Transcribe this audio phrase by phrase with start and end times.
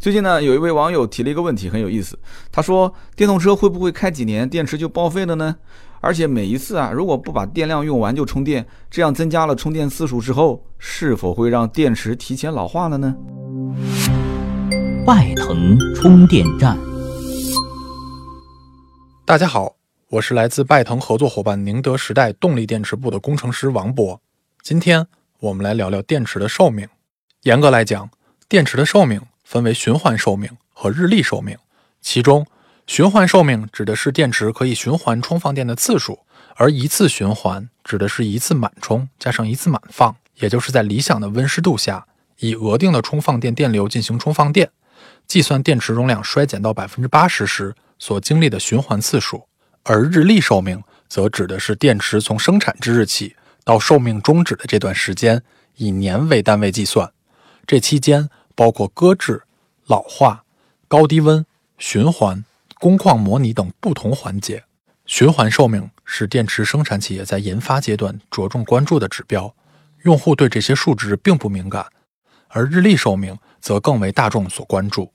[0.00, 2.16] 最近呢，有一位网友提了一个问题，很有意思。
[2.52, 5.56] 他说，电动车会不会开几年电池就报废了呢？
[6.00, 13.16] 而且每一次啊，如果不把电量用完就充电，这样增加了充电次数之后，是否会让电池提前老化了呢？
[15.04, 16.78] 拜腾充电站，
[19.26, 19.74] 大家好，
[20.10, 24.20] 我是来自拜腾合作伙伴宁德时代动力电池部的工程师王博。
[24.62, 25.04] 今天
[25.40, 26.86] 我们来聊聊电池的寿命。
[27.42, 28.08] 严格来讲，
[28.48, 29.20] 电池的寿命。
[29.48, 31.56] 分为循环寿命和日历寿命，
[32.02, 32.46] 其中
[32.86, 36.18] 循环寿命指的是电池可以循环充放电的次数，
[36.56, 42.06] 而一次循环指的是一次满充加上一次满放，也就是在理想的温湿度下，
[42.40, 44.68] 以额定的充放电电流进行充放电，
[45.26, 49.46] 计算电池容量衰减到百分之八十时所经历的循环次数。
[49.82, 55.42] 而日历寿命则指的是电池从生产之日起到寿命终止的这段时间，
[55.76, 57.10] 以年为单位计算，
[57.66, 58.28] 这期间。
[58.58, 59.44] 包括搁置、
[59.86, 60.42] 老化、
[60.88, 61.46] 高低温、
[61.78, 62.44] 循环、
[62.80, 64.64] 工况模拟等不同环节。
[65.06, 69.54] 循环寿命是电池生产企业在研发阶段着重关注的指标，
[70.02, 71.86] 用户对这些数值并不敏感。
[72.48, 75.12] 而日历寿命则更为大众所关注。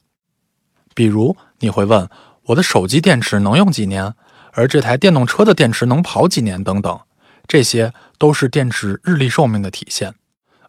[0.96, 2.10] 比如，你会问
[2.44, 4.14] 我的手机电池能用几年，
[4.54, 6.98] 而这台电动车的电池能跑几年等等，
[7.46, 10.16] 这些都是电池日历寿命的体现。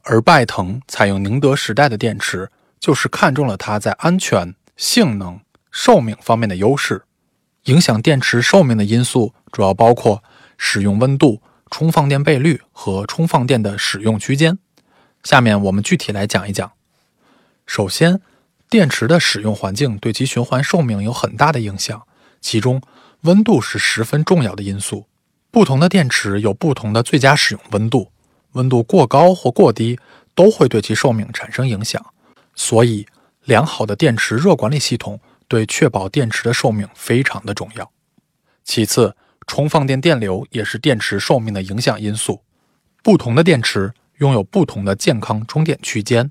[0.06, 2.50] 而拜腾采用宁德时代的电池。
[2.84, 5.40] 就是看中了它在安全、性能、
[5.70, 7.04] 寿命方面的优势。
[7.62, 10.22] 影响电池寿命的因素主要包括
[10.58, 14.58] 使用温度、充放电倍率和充放电的使用区间。
[15.22, 16.72] 下面我们具体来讲一讲。
[17.66, 18.20] 首先，
[18.68, 22.06] 电池的使用环境对其循环寿命有很大的影响，
[22.42, 22.82] 其中
[23.22, 25.06] 温度是十分重要的因素。
[25.50, 28.12] 不同的电池有不同的最佳使用温度，
[28.52, 29.98] 温度过高或过低
[30.34, 32.04] 都会对其寿命产生影响。
[32.54, 33.06] 所以，
[33.44, 37.90] 良好的电池热管理系统对确保电池的寿命非常的重要。
[38.62, 39.16] 其次，
[39.46, 42.42] 充放电电流也是电池寿命的影响因素。
[43.02, 46.30] 不同的电池拥有不同的健康充电区间，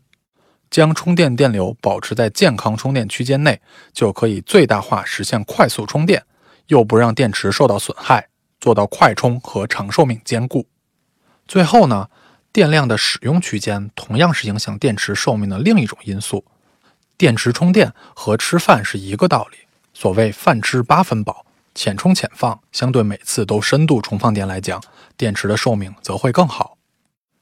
[0.72, 6.23] 将充电电流保持在健康充电区间内，就可以最大化实现快速充电，
[6.67, 8.29] 又不让电池受到损害，
[8.59, 10.66] 做到快充和长寿命兼顾。
[11.47, 12.09] 最后呢？
[12.53, 16.45] 电量的使用区间同样是影响电池寿命的另一种因素。
[17.17, 19.57] 电池充电和吃饭是一个道理。
[19.91, 24.79] 所谓“饭吃八分饱”，浅充浅放，相对每次都深度充放电来讲，
[25.17, 26.77] 电池的寿命则会更好。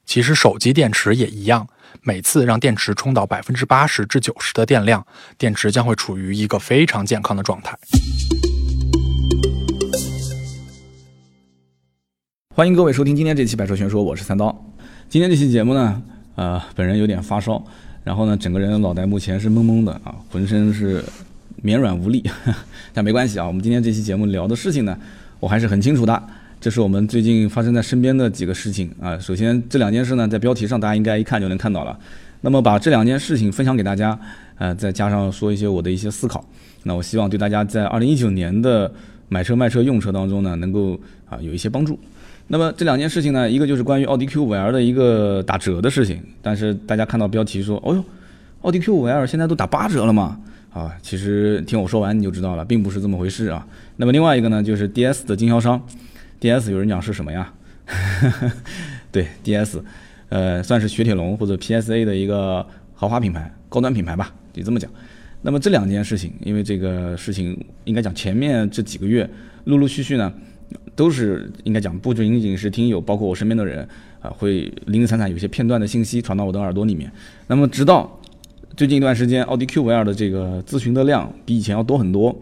[0.05, 1.67] 其实手机电池也一样，
[2.03, 5.05] 每次让电池充到百分之八十至九十的电量，
[5.37, 7.77] 电池将会处于一个非常健康的状态。
[12.55, 14.70] 欢迎各位收听今天这期《百车全说》，我是三刀。
[15.11, 16.01] 今天这期节目呢，
[16.35, 17.61] 呃，本人有点发烧，
[18.01, 21.03] 然后呢，整个人脑袋目前是懵懵的啊，浑身是
[21.61, 22.23] 绵软无力，
[22.93, 23.45] 但没关系啊。
[23.45, 24.97] 我们今天这期节目聊的事情呢，
[25.41, 26.23] 我还是很清楚的。
[26.61, 29.19] 这是我们最近发生在身边的几个事情啊。
[29.19, 31.99] 首先这两件事呢，在标题上大家应该一看就能看到了。
[32.39, 34.17] 那么把这两件事情分享给大家，
[34.59, 36.41] 呃，再加上说一些我的一些思考，
[36.83, 38.89] 那我希望对大家在二零一九年的
[39.27, 40.97] 买车、卖车、用车当中呢，能够
[41.29, 41.99] 啊有一些帮助。
[42.51, 48.03] 那么这两件事情呢，一个就是关于奥迪 Q5L 的一个打折的事情，但是大家看到标题说，哦哟，
[48.63, 50.37] 奥迪 Q5L 现在都打八折了嘛？
[50.73, 53.65] 啊，其实听我说完你就知道了，并不是这么回事啊。
[53.95, 55.81] 那么另外一个呢，就是 DS 的经销商
[56.41, 57.53] ，DS 有人讲是什么呀？
[59.13, 59.81] 对，DS，
[60.27, 64.91] 呃，算是雪铁龙或者 PSA 的一个豪华品牌、高端品牌吧，得这么讲。
[65.41, 69.29] 那么这两件事情，因为这个事情应该讲前面这几个月
[69.63, 70.33] 陆陆续续呢。
[70.95, 73.87] 都是应该讲，不仅仅是听友，包括我身边的人
[74.21, 77.11] 啊，会零零散散有些片段的信息传到我的耳朵里面。
[77.47, 78.19] 那么直到
[78.75, 82.35] 最近一段时间，奥迪 Q5L 的这个咨询的量比以前要多很多。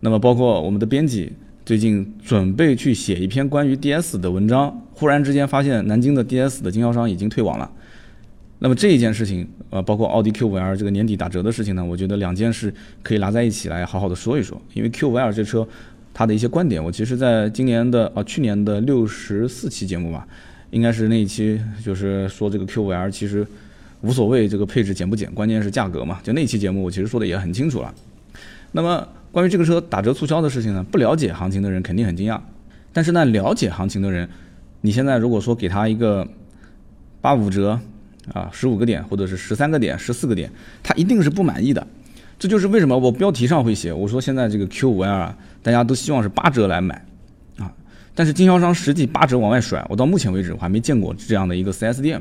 [0.00, 1.32] 那么包括我们的编辑
[1.64, 7.70] 最近准备去写一篇关于 DS 的文章，忽然之间发现南京的 DS 的经销商已经退网了。
[8.58, 15.66] 那么这一件事情，呃，包括奥迪 Q5L 这个年底打折的事情呢，我觉得两件事可以拿在一起来好好的说一说，因为 Q5L 这车。
[16.12, 20.26] 他的一些观点，我其实在今年的啊去年的六十四期节目吧，
[20.70, 23.46] 应该是那一期，就是说这个 Q5L 其实
[24.02, 26.18] 无所谓这个配置减不减，关键是价格嘛。
[26.22, 27.94] 就那期节目我其实说的也很清楚了。
[28.72, 32.38] 那么关于这个车打折促销的事情呢，不了解行情的人肯定很惊讶，
[32.92, 34.28] 但是呢了解行情的人，
[34.80, 36.26] 你现在如果说给他一个
[37.20, 37.78] 八五折
[38.32, 40.50] 啊十五个点或者是十三个点十四个点，
[40.82, 41.86] 他一定是不满意的。
[42.40, 45.36] 这就是为什么我标题上会写我说现在这个 Q5L 啊。
[45.62, 46.94] 大家都希望是八折来买，
[47.58, 47.70] 啊，
[48.14, 52.18] 但是经销商实际八折往外甩，我到目前为止我还没见过这样的一个 4S 店。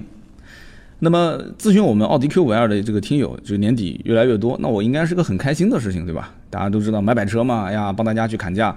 [1.00, 6.33] 那么咨询我们奥迪 Q5L 的这个听友，就是年底越来越多，那我应该是个很开心的事情，对吧？
[6.50, 8.75] 大家都知道买摆车嘛，哎呀，帮大家去砍价。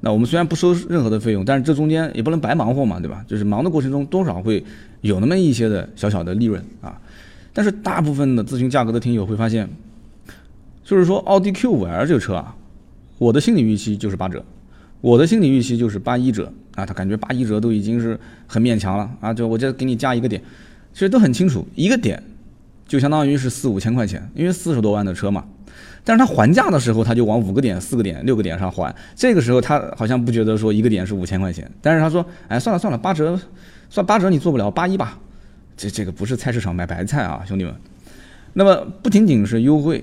[0.00, 3.22] 那我们虽然不收任何的费用，但是这中间也不能白忙活嘛，对吧？
[3.28, 4.64] 就是忙的过程中多少会
[5.02, 6.98] 有那么一些的小小的利润啊。
[7.52, 9.68] 但是大部分的咨询价格的听友会发现，
[10.88, 12.56] 就是说奥迪 Q5L 这个车啊，
[13.18, 14.42] 我的心理预期就是八折，
[15.02, 16.86] 我的心理预期就是八一折啊。
[16.86, 20.42] 他感觉八一折都已经是很勉强了啊，就我就给你加一个点。
[20.94, 22.22] 其实都很清楚，一个点
[22.86, 25.44] 就相当于是四五千块钱，因为四十多万的车嘛。
[26.04, 28.96] 但是他还价的时候，他就往五个点、四个点、六个点上还。
[29.14, 33.38] 这个时候他好像不觉得说一个点是五千块钱，但是他说：“哎，算了算了，八折，
[33.90, 35.18] 算八折你做不了，八一吧。”
[35.76, 37.74] 这这个不是菜市场买白菜啊，兄弟们。
[38.54, 40.02] 那么不仅仅是优惠，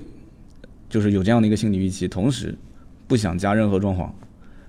[0.89, 2.55] 就是有这样的一个心理预期，同时
[3.07, 4.09] 不想加任何装潢，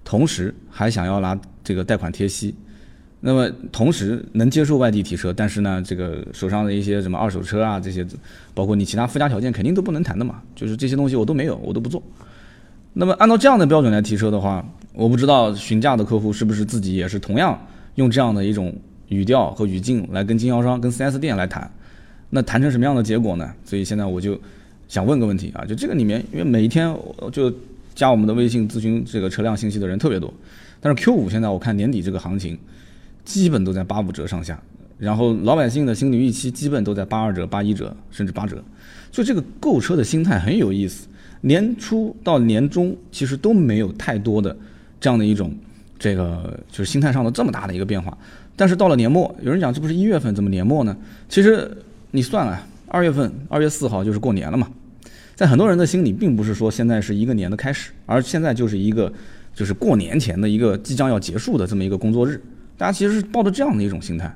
[0.04, 2.54] 同时还想要拿这个贷款贴息。
[3.18, 8.06] 那么同时能接受外地提车，但是呢，这个手上的一些什么二手车啊，这些，
[8.54, 10.42] 包括你其他附加条件，肯定都不能谈的嘛。
[10.54, 12.00] 就是这些东西我都没有，我都不做。
[12.92, 17.58] 那么按照这样的标准来提车的话，我不知道询价的客户是不是自己也是同样
[17.96, 18.72] 用这样的一种
[19.08, 21.68] 语调和语境来跟经销商、跟 4S 店来谈，
[22.30, 23.50] 那谈成什么样的结果呢？
[23.64, 24.38] 所以现在我就
[24.88, 26.94] 想问个问题啊，就这个里面，因为每一天
[27.32, 27.52] 就
[27.94, 30.32] 加我们的微信咨询这个车辆信息的人特别多，
[30.80, 32.58] 但是 Q5 现在我看年底这个行情。
[33.24, 34.56] 基本都在八五折上下，
[35.00, 38.62] 然后老百姓的心理预期基本都在八二折、八一折，甚至八折，
[39.10, 41.08] 所以这个购车的心态很有意思。
[41.40, 44.56] 年初到年终其实都没有太多的
[45.00, 45.52] 这样的一种
[45.98, 48.16] 这个就是心态上的这么大的一个变化，
[48.54, 50.96] 但是到了年末，有人讲这不是一月份怎么年末呢？
[51.28, 51.68] 其实
[52.12, 52.64] 你算了，
[52.96, 54.66] 二月份二月四号就是过年了嘛，
[55.34, 59.12] 在很多人的心里，并不是说现在是一个年的开始，而现在就是一个
[59.54, 62.40] 就是过年前的一个即将要结束的这么一个工作日。
[62.78, 64.34] 大家其实是抱着这样的一种心态，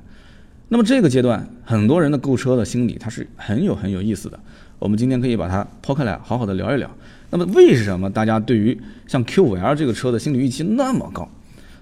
[0.69, 4.39] 那么这个阶段很多人的购车的心理，它是很有很有意思的。
[4.77, 6.87] 我们今天可以把它抛开来，好好的聊一聊。
[7.31, 11.27] 那么为什么大家对于像 Q5L 这个车的心理预期那么高？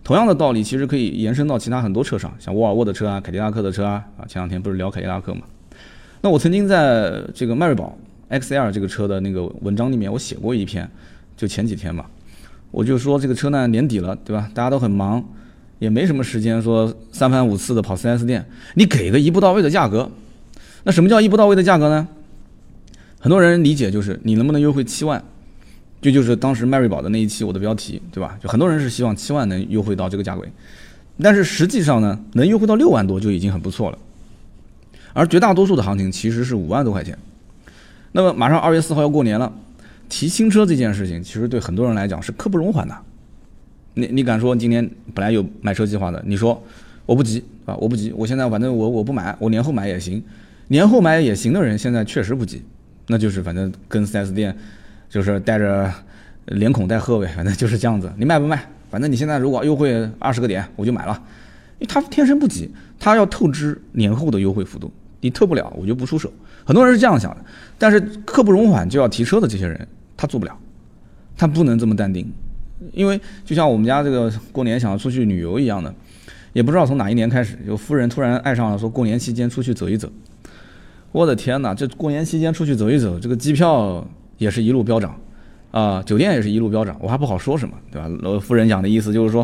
[0.02, 4.02] 同样的道理，其实可以延伸到其他很多车上，像沃尔沃的车啊、凯迪拉克的车啊。
[4.18, 5.42] 啊，前两天不是聊凯迪拉克嘛？
[6.22, 7.98] 那我曾经在这个迈锐宝
[8.30, 10.90] XL 这个车的那个文章里面，我写过一篇，
[11.38, 12.06] 就前几天嘛，
[12.72, 14.50] 我就说这个车呢年底了，对吧？
[14.54, 15.24] 大家都很忙。
[15.80, 20.12] 也没什么时间说三番五次的跑 4S 店，你给个一步到位的价格，
[20.84, 22.06] 那什么叫一步到位的价格呢？
[23.18, 25.24] 很多人理解就是你能不能优惠七万，
[26.02, 28.38] 这就是当时迈锐宝的那一期我的标题，对吧？
[28.44, 30.46] 就很多人是希望七万能优惠到这个价位，
[31.22, 33.98] 但是实际上呢，能优惠到六万多就已经很不错了，
[35.20, 37.18] 而绝大多数的行情其实是五万多块钱。
[38.14, 39.52] 那么马上二月四号要过年了，
[40.08, 42.96] 提新车这件事情其实对很多人来讲是刻不容缓的。
[43.96, 46.24] 你你敢说今年本来有买车计划的？
[46.26, 46.64] 你说
[47.06, 50.24] 我不急啊，我不急，我现在反正我我不买，我年后买也行，
[50.70, 52.64] 年后买也行的人现在确实不急，
[53.08, 54.56] 那就是反正跟 4S 店
[55.10, 55.94] 就是带着
[56.46, 58.10] 连孔带贺呗，反正就是这样子。
[58.16, 58.66] 你卖不卖？
[58.90, 61.22] 反正你现在如果优惠二十个点，我就买了，
[61.80, 66.32] 因为他天生不急，他要透支年后的优惠幅度，你退不了，我就不出手。
[66.66, 67.38] 很多人是这样想的，
[67.78, 70.58] 但是刻不容缓就要提车的这些人，他做不了，
[71.38, 72.32] 他不能这么淡定。
[72.94, 75.94] 因为就像我们家这个过年想要出去旅游一样的，
[76.54, 80.10] 也不知道从哪一年开始，有夫人突然爱上了说过年期间出去走一走。
[81.12, 84.08] 我的天哪，这过年期间出去走一走，这个机票
[84.38, 85.20] 也是一路飙涨，
[85.72, 88.08] 啊，酒店也是一路飙涨，我还不好说什么，对吧？
[88.22, 89.44] 老夫人讲的意思就是说，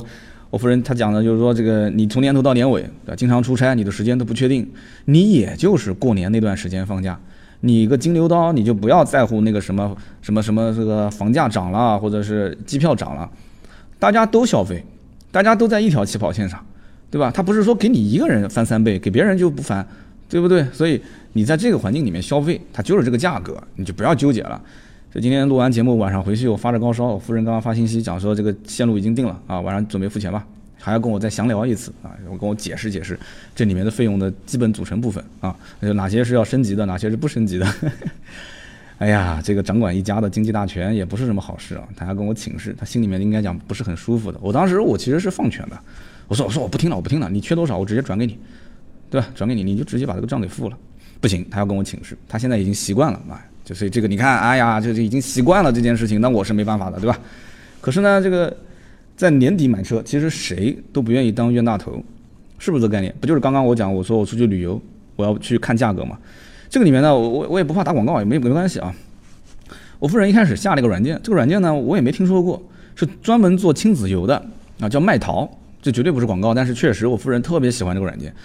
[0.56, 3.14] 我夫人她讲的就是说，这个你从年头到年尾，对吧？
[3.18, 4.66] 经常出差，你的时间都不确定，
[5.04, 7.20] 你也就是过年那段时间放假。
[7.60, 13.30] 你个金牛刀，你就不要在乎那个什么什么什么这个房价涨了，或者是机票涨了，
[14.00, 14.82] 大家都消费，
[15.30, 16.66] 大家都在一条起跑线上，
[17.12, 17.30] 对吧？
[17.30, 19.86] 他不是说给你一个人翻三倍，给别人就不翻，
[20.30, 20.64] 对不对？
[20.72, 21.02] 所以
[21.34, 24.62] 你在这个环境里面消费，它就是这个价格，你就不要纠结了。
[25.16, 30.46] 这今天录完节目，晚上回去我发着高烧，我夫人刚刚发信息讲说这个线路已经定了啊，晚上准备付钱吧。
[30.78, 32.12] 还要跟我再详聊一次啊！
[32.30, 33.18] 我跟我解释解释
[33.56, 37.66] 这里面的费用的基本组成部分啊， 就哪些是要升级的，哪些是不升级的。
[39.00, 41.88] 哎呀，这个掌管一家的经济大权也不是什么好事啊！
[41.96, 44.38] 他还跟我请示，他心里面应该讲不是很舒服的。
[44.42, 45.80] 我当时我其实是放权的，
[46.28, 48.38] 我说我说我不听了，我不听了，你缺多少我直接转给你，
[49.10, 49.28] 对吧？
[49.34, 50.78] 转给你，你就直接把这个账给付了。
[51.26, 57.18] 不行，他要跟我请示，他现在已经习惯了啊，就所以这个你看，哎呀，就是已经习惯了这件事情，那我是没办法的，对吧？
[57.82, 58.56] 可是呢，这个。
[59.18, 62.04] 在年底买车，其实谁都不愿意当冤大头，
[62.60, 63.16] 是不是这个概念？
[63.22, 64.78] 不就是刚刚我讲，我说我出去旅游，
[65.16, 66.20] 我要去看价格嘛。
[66.70, 68.94] 这个里面呢，我我我也不怕打广告，也没没关系啊。
[70.00, 72.62] 我夫人一开始下了一个软件，这个软件呢我也没听说过，
[72.94, 74.36] 是专门做亲子游的
[74.82, 75.50] 啊，叫麦淘，
[75.82, 78.36] 这绝对不是广告，但是确实我夫人特别喜欢这个软件。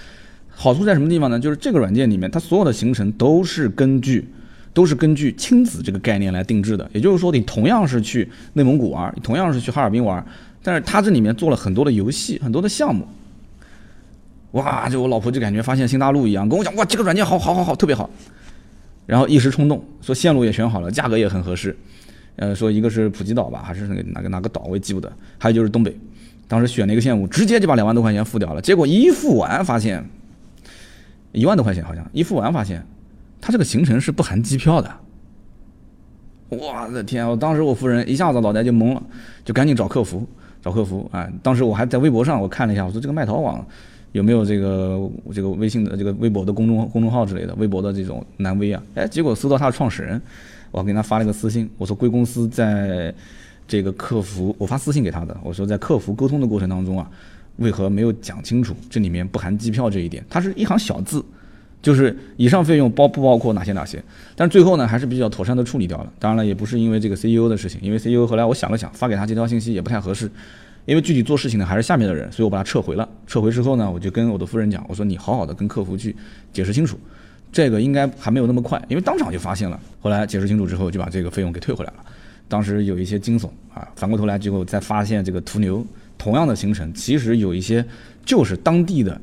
[0.63, 1.41] 好处在什么地方呢？
[1.41, 4.29] 就是这个软件里面，它所有的行程都是根据
[4.75, 6.87] 都是根据亲子这个概念来定制的。
[6.93, 10.23] 也就是说，你同样是去内蒙古玩，同样是去哈尔滨玩，
[10.63, 13.09] 但是它这里面做了很多的游戏，很多的项目。
[14.51, 14.87] 哇！
[14.87, 18.11] 就我老婆就感觉发现新大陆一样，跟我讲哇，这个软件好好好好，特别好。
[19.07, 21.75] 然后一时冲动，说线路也选好了，价格也很合适。
[22.37, 25.11] 呃，说一个是普吉岛吧，还是那个哪个哪个岛，我也记不得。
[25.39, 25.97] 还有就是东北，
[26.47, 28.61] 当时选了一个线路，直接就把两万多块钱付掉了。
[28.61, 30.05] 结果一付完发现，
[31.33, 32.85] 一万多块钱好像一付完发现，
[33.41, 34.91] 他这个行程是不含机票的。
[36.49, 37.29] 我的天！
[37.29, 39.03] 我当时我夫人一下子脑袋就懵了，
[39.45, 40.27] 就赶紧找客服，
[40.61, 41.09] 找客服。
[41.13, 43.65] 哎，当时我还在微博上我看了一下，我说这个卖淘网。
[44.13, 47.55] 有没有这个这个微信的这个微博的公众公众号之类的？
[47.55, 48.83] 微博的这种南微啊？
[48.97, 50.21] 哎，结果搜到他的创始人，
[50.73, 53.15] 我给他发了个私信，我说贵公司在
[53.69, 57.09] 这个客服，我发私信给他的，我说在客服沟通的过程当中啊，
[57.61, 60.23] 为何没有讲清楚这里面不含机票这一点？
[60.29, 61.25] 它是一行小字，
[61.81, 64.03] 就是以上费用包不包括哪些哪些？
[64.35, 66.13] 但是最后呢，还是比较妥善的处理掉了。
[66.19, 70.31] 当然了，也不是因为这个 CEO 的事情，因为 CEO 后来我想了想，发给他这条信息也不太合适。
[70.87, 73.07] 因为具体做事情的还是下面的人，所以我把它撤回了。
[73.27, 76.17] 撤回之后呢，我就跟我的夫人讲，我说你好好的跟客服去
[76.53, 76.99] 解释清楚，
[77.53, 79.79] 这个应该还没有那么快，因为当场就发现了。
[80.01, 82.05] 后来解释清楚之后，就把这个费用给退回来了。
[82.49, 85.87] 当时有一些惊悚啊，反过头来结果再发现这个途牛
[86.21, 87.85] 同样的行程，其实有一些
[88.25, 89.21] 就是当地的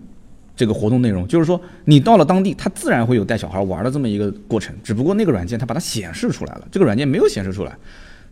[0.55, 7.77] 这个活动内容，就是说你到了当地，它自然会有带小孩玩的这么一个过程，只不过那个软件它把它显示出来了，这个软件没有显示出来，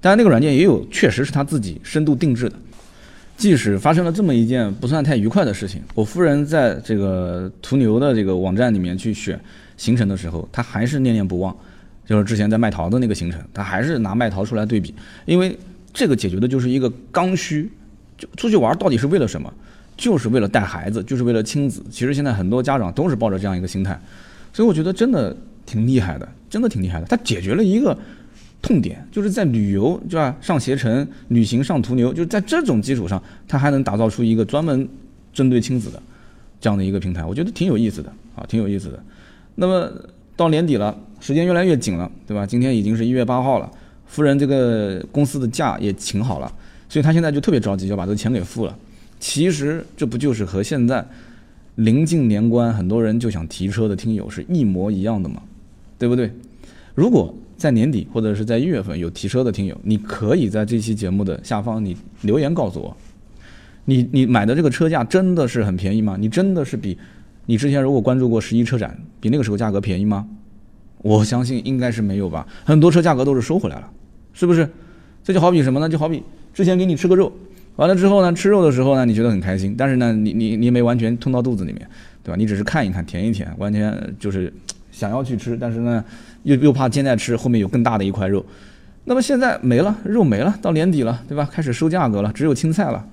[0.02, 2.56] 当然那个软件也有确实是他自己深度定制的。
[3.38, 9.38] 即使发生了这么一件不算太愉快的事情，我夫人在这个途牛的这个网站里面去选
[9.76, 11.54] 行程的时候，她还是念念不忘，
[12.06, 14.96] 就是之前在麦淘的那个行程，她还是拿麦淘出来对比，
[15.26, 15.58] 因为
[15.94, 17.70] 这个解决的就是一个刚需，
[18.18, 19.52] 就出去玩到底是为了什么？
[19.98, 21.84] 就是为了带孩子，就是为了亲子。
[21.90, 24.00] 其实现在很多家长都是抱着这样一个心态，
[24.52, 27.06] 所以我觉得真的挺厉害的，真的挺厉害的。
[27.08, 27.98] 他解决了一个。
[28.62, 30.36] 痛点就是在旅游，对吧？
[30.42, 34.90] 上携程、旅行、上途牛，就是在这种基础上，它还能打造出一个专门
[35.32, 36.02] 针对亲子的
[36.60, 39.00] 这样的一个平台，我觉得挺有意思的啊，挺有意思的。
[39.54, 39.92] 那么
[40.36, 42.44] 到年底了，时间越来越紧了，对吧？
[42.44, 43.70] 今天已经是一月八号了，
[44.08, 46.52] 夫人这个公司的假也请好了，
[46.90, 48.78] 所以他现在就特别着急，要把这个钱给付了。
[49.20, 51.06] 其实这不就是和现在
[51.76, 55.42] 临近年关，很多人就想提车的听友是一模一样的吗？
[55.98, 56.32] 对不对？
[56.94, 62.96] 如果在年底或者是在一月份有提车的听友，你可以在这期节目的下方你留言告诉我，
[63.86, 66.18] 你你买的这个车价真的是很便宜吗？
[66.20, 66.98] 你真的是比
[67.46, 70.28] 你之前如果关注过十一车展，比那个时候价格便宜吗？
[71.02, 73.90] 我相信应该是没有吧，很多车价格都是收回来了，
[74.34, 74.70] 是不是？
[75.24, 75.88] 这就好比什么呢？
[75.88, 76.24] 就好比
[76.56, 77.32] 之前给你吃个肉，
[77.76, 81.88] 完了之后呢，吃肉的时候呢，你觉得很开心，但是呢，你你你没完全吞到肚子里面，
[82.24, 82.36] 对吧？
[82.36, 84.52] 你只是看一看，舔一舔，完全就是
[84.92, 86.04] 想要去吃，但是呢。
[86.46, 88.46] 又又怕现在吃后面有更大的一块肉，
[89.06, 91.50] 那么现在没了，肉没了，到年底了，对吧？
[91.52, 93.04] 开始收价格了，只有青菜了。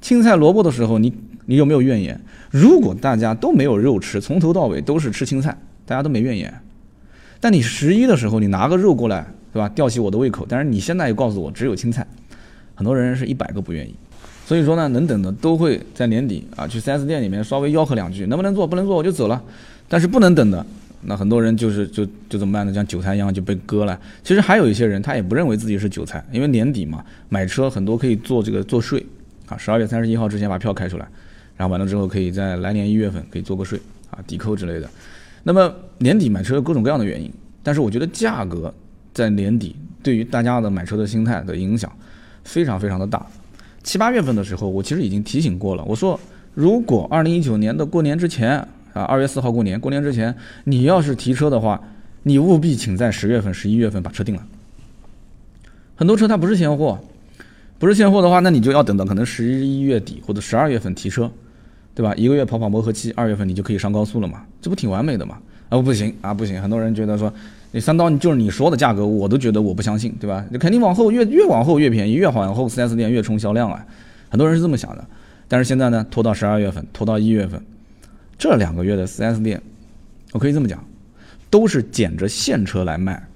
[0.00, 1.14] 青菜萝卜的时候，你
[1.46, 2.20] 你有没有怨言？
[2.50, 5.56] 如果大家都没有肉吃，从头到尾都是吃青菜，
[5.86, 6.52] 大家都没怨言。
[7.38, 9.68] 但你十一的时候，你拿个肉过来，对吧？
[9.68, 10.44] 吊起我的胃口。
[10.48, 12.04] 但是你现在又告诉我只有青菜，
[12.82, 13.94] 很多人是一百个不愿意。
[14.44, 18.66] 所以说呢，能等的都会在年底啊去 4S 店里面稍微吆喝两句，能不能做？
[18.66, 19.40] 不能做我就走了。
[19.88, 20.66] 但是不能等的。
[21.02, 22.74] 那很多人就是就就怎么办呢？
[22.74, 23.96] 像韭菜一样就被割了。
[24.24, 29.06] 其实还有一些人，他也不认为自己是韭菜，因为年底嘛，买车很多可以做这个做税
[29.46, 29.56] 啊。
[29.56, 31.06] 十二月三十一号之前把票开出来，
[31.56, 34.90] 然后完了之后可以在来年一月份可以做个税啊，抵扣之类的。
[35.44, 38.74] 那么年底买车有各种各样的原因，但是我觉得价格
[39.14, 41.90] 在年底对于大家的买车的心态的影响
[42.44, 43.26] 非常非常的大。
[43.82, 46.18] 七八月份的时候，我其实已经提醒过了，我说
[46.54, 48.66] 如果二零一九年的过年之前。
[48.92, 51.82] 啊，二月四号过年，过年之前，你要是提车的话，
[52.24, 54.46] 你务必请在十月份、十一月份把车定了。
[55.96, 56.98] 很多车它不是现货，
[57.78, 61.32] 不是现货的话，那你就要等到可能十一月底或者十二月份提车，
[61.94, 62.14] 对吧？
[62.16, 65.38] 一个月跑跑磨合期，二月份你就可以上高速了嘛，这不挺完美的嘛？
[65.70, 66.60] 啊，不行啊，不行！
[66.60, 67.32] 很多人觉得说，
[67.72, 70.44] 你三刀，就是你说的价格，我都觉得我不相信，对吧？
[70.50, 73.84] 你肯定往后越越往后越便宜，越往后 4S 店越冲销量啊，
[74.28, 75.04] 很多人是这么想的。
[75.48, 77.62] 但是现在呢，拖到十二月份，拖到一月份。
[78.38, 79.60] 这两个月的 4S 店，
[80.32, 80.84] 我可以这么讲，
[81.48, 83.26] 都是捡着现车来卖，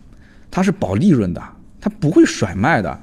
[0.50, 1.42] 它是保利润的，
[1.80, 3.00] 它不会甩卖的。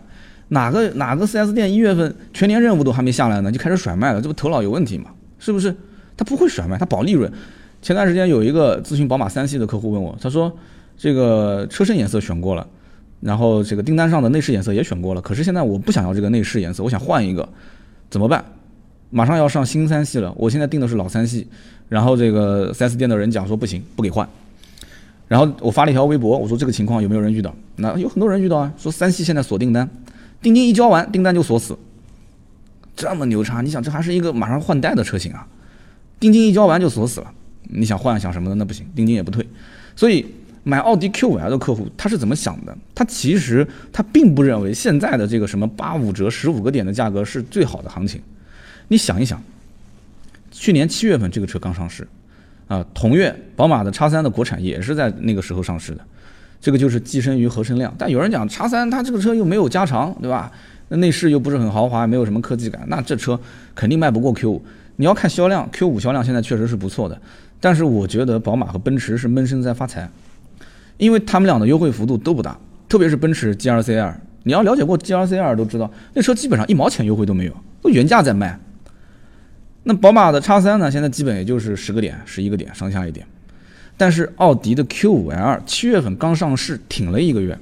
[0.50, 5.10] 哪个哪个 4S 店一月份全年任务都还没下来呢，就开始甩卖了，这不头脑有问题吗？
[5.40, 5.76] 是不是？
[6.16, 7.32] 他不会甩卖，他保利润。
[7.82, 10.56] 前段时间有一个咨询宝马三系的客户问我，他说
[10.98, 12.68] 这个车身颜色选过了，
[13.22, 17.48] 然后这个订单上的内饰颜色也选过了，可是现在我不想要这个内饰颜色，我想换一个，
[18.10, 18.44] 怎么办？
[19.10, 21.48] 马上要上新三系了，我现在订的是老三系，
[21.88, 24.28] 然后这个 4S 店的人讲说不行，不给换。
[25.28, 27.56] 然后我发了一条微博，我说这个情况有没有人遇到？
[27.76, 29.90] 那有很多人遇到啊，说三系现在锁订单，
[30.42, 31.78] 定金一交完，订单就锁死，
[32.96, 33.62] 这么牛叉！
[33.62, 35.48] 你想这还是一个马上换代的车型啊，
[36.20, 37.32] 定金一交完就锁死了，
[37.70, 39.48] 你想换想什么的那不行，定金也不退。
[39.96, 40.26] 所以
[40.64, 42.76] 买奥迪 Q5L 的客户他是怎么想的？
[42.96, 48.22] 他其实他并不认为现在的这个什么八五折十五个点的价格是最好的行情。
[48.88, 49.42] 你想一想，
[50.52, 52.08] 去年七月份这个车刚上市。
[52.70, 56.00] 啊，同月宝马的叉三的国产也是在那个时候上市的，
[56.62, 57.94] 这个就是跻身于合成量。
[57.98, 60.50] 但有人讲叉三它这个车又没有加长，对吧？
[60.88, 63.40] 那内饰又不是很豪华，没有什么科技感，那这车
[63.76, 64.66] 肯定卖不过 Q 五。
[64.96, 67.22] 你要看销量，Q 五销量现在确实是不错的，
[67.60, 70.10] 但是我觉得宝马和奔驰是闷声在发财，
[70.98, 72.58] 因为他们俩的优惠幅度都不大，
[72.88, 78.60] 特别是奔驰 G L C R，你要了解过 G L C R 都知道，那车基本上一毛钱优惠都没有，都原价在卖。
[79.84, 80.90] 那宝马的叉三呢？
[80.90, 83.26] 现在基本也就是十个点、十一个点上下一点，
[83.98, 87.58] 但是奥迪的 Q5L 七月份刚上市，挺了一个月。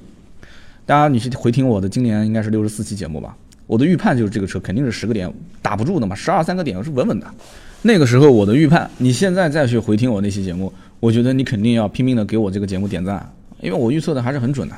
[0.86, 3.36] 大家你去回听我的今年应该是六十四期节目吧？
[3.66, 7.26] 我的预判就是这个车肯定是十个点打不住的嘛，十二三个点是稳稳的。
[7.82, 13.28] 那个时候我的预判，你现在再去回听我那期节目，我觉得你肯定要拼命的给我这个节目点赞，
[13.60, 14.76] 因为我预测的还是很准的，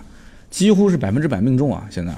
[0.49, 1.87] 几乎是百分之百命中啊！
[1.91, 2.17] 现在，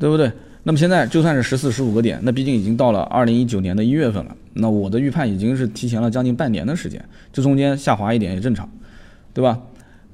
[0.00, 0.32] 对不对？
[0.64, 4.36] 那么现在就算是十四十五个点，那毕竟已经到了二零一九年的一月份了。
[4.54, 8.68] 那我的预判已经是提前了将近半年的时间，这中间下滑一点也正常，
[9.32, 9.60] 对吧？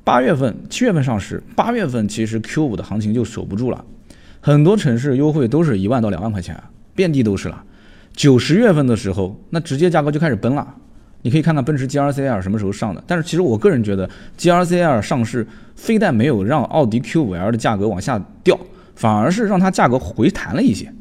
[0.04, 3.82] 八月份、七月份上市，八月份其实 Q 五的行情就守不住了，
[4.42, 6.62] 很多城市优惠都是一万到两万块钱，
[6.94, 7.64] 遍地都是了。
[8.14, 10.74] 九十月份的时候，那直接价格就开始崩了。
[11.22, 18.58] 你可以看看奔驰 G R C L 什么时候上的，但是其实我个人觉得 G R C L 上市非但没有让奥迪 Q 五 L 的价格往下掉。
[18.94, 20.92] 反而是让它价格回弹了一些。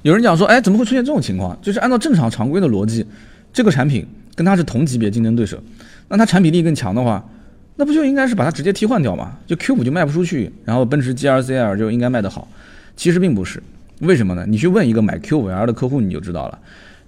[0.00, 1.56] 有人讲说，哎，怎么会出现这种情况？
[1.60, 3.06] 就是按照正常常规的逻辑，
[3.52, 4.04] 这个产品
[4.34, 5.62] 跟它是同级别竞争对手，
[6.08, 7.22] 那它产品力更强的话，
[7.76, 9.36] 那不就应该是把它直接替换掉吗？
[9.46, 12.48] 就 Q 五就卖不出去，然后奔驰 G L C L 就应该卖得好。
[12.96, 13.62] 其实并不是，
[14.00, 14.46] 为什么呢？
[14.48, 16.58] 你去问一个买 Q 五 L 的客户，你就知道了。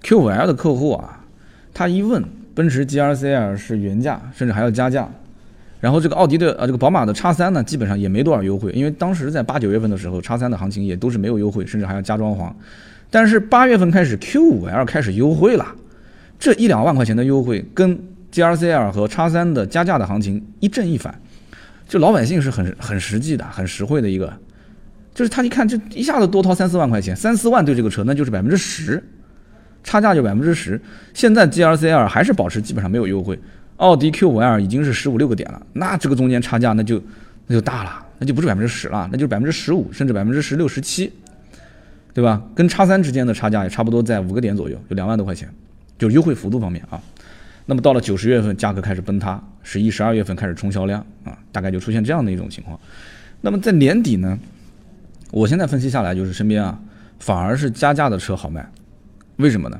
[0.03, 1.25] Q 五 L 的客户啊，
[1.73, 2.23] 他一问，
[2.57, 5.07] 奔驰 G L C L 是原价，甚至还要加价。
[5.79, 12.51] 然后这个奥迪的呃这个宝马的叉三呢，基本上也没多少优惠，因为当时在八九月份的时候，叉三的行情也都是没有优惠，甚至还要加装潢。
[13.11, 15.67] 但是八月份开始，Q 五 L 开始优惠了，
[16.39, 17.95] 这一两万块钱的优惠跟
[18.31, 21.13] G L C L 和叉三的加价的行情一正一反，
[21.87, 24.33] 就老百姓是很很实际的、很实惠的一个，
[25.13, 29.03] 就是他一看这一下子多掏三四万块钱，三四万对这个车那就是百分之十，
[29.87, 30.79] 差价就百分之十。
[31.13, 33.39] 现在 G L C R 还是保持基本上没有优惠。
[33.77, 37.01] 奥迪 Q5L 已经是十五六个点了，那这个中间差价那就
[37.45, 41.09] 那就大了，那就不是百分之十了，那就是百分之十五甚至百分之十六十七，
[42.13, 42.41] 对吧？
[42.53, 45.47] 跟叉三之间的差价也差不多在五个点左右，有两万多块钱，
[45.97, 46.99] 就优惠幅度方面啊。
[47.65, 52.77] 那么到了九十月份，价格开始崩塌，十一、十二月份开始冲销量啊，大概就出现这样的一种情况。
[53.41, 54.37] 那么在年底呢，
[55.31, 56.79] 我现在分析下来就是身边啊，
[57.19, 58.67] 反而是加价的车好卖，
[59.37, 59.79] 为什么呢？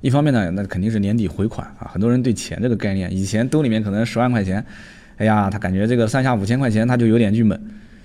[0.00, 4.64] 一方面呢，那肯定是年底回款啊，很多人对钱这个概念，以前兜里面可能十万块钱，
[5.16, 7.60] 哎呀，他感觉这个三下五千块钱他就有点郁闷。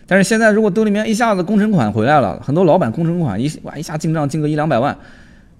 [0.07, 4.97] 但是现在如果兜里面一下子工程款回来了，很多老板工程款一哇一下进账进个一两百万，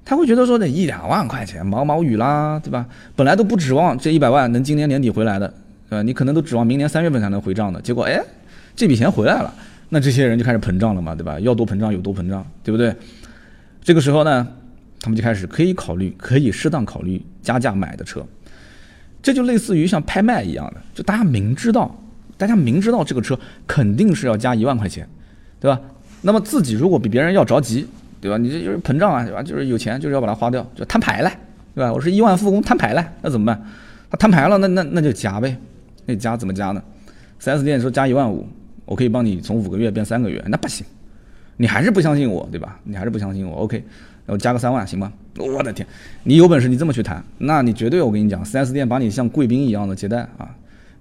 [0.04, 2.86] 他会觉得说这一两万块钱毛毛雨啦，对吧？
[3.16, 5.48] 本来都不指望这一百万能今年年底回来的，
[5.90, 6.02] 对吧？
[6.02, 8.20] 你可能都指望明年三月份才能回账的，结果哎，
[8.76, 9.54] 这笔钱回来了，
[9.90, 11.40] 那这些人就开始膨胀了嘛，对吧？
[11.40, 12.96] 要多膨胀有多膨胀，对不对？
[13.84, 14.48] 这个时候呢？
[15.04, 18.26] 他们就开始可以考虑，可以适当考虑加价买的车，
[19.22, 21.94] 这就类似于像拍卖一样的，就大家明知道，
[22.38, 23.38] 大家明知道这个车
[23.68, 25.06] 肯定是要加一万块钱，
[25.60, 25.78] 对吧？
[26.22, 27.86] 那么自己如果比别人要着急，
[28.22, 28.38] 对吧？
[28.38, 29.44] 你这就是膨胀啊，对吧？
[29.44, 31.30] 就是有钱就是要把它花掉，就摊牌了，
[31.76, 31.92] 对吧？
[31.92, 33.62] 我是亿万富翁摊牌了，那怎么办？
[34.10, 35.58] 他摊牌了，那那那就加呗，
[36.06, 36.82] 那加怎么加呢
[37.42, 38.48] ？4S 店说加一万五，
[38.86, 40.86] 我可以帮你从五个月变三个月，那不行，
[41.58, 42.80] 你还是不相信我，对吧？
[42.86, 43.84] 你还是不相信我，OK。
[44.26, 45.12] 然后加个三万行吗？
[45.38, 45.86] 我的天，
[46.24, 50.56] 你有本事你这么去谈，那你绝对我跟你讲，4S 店把你像贵宾一样的接待啊！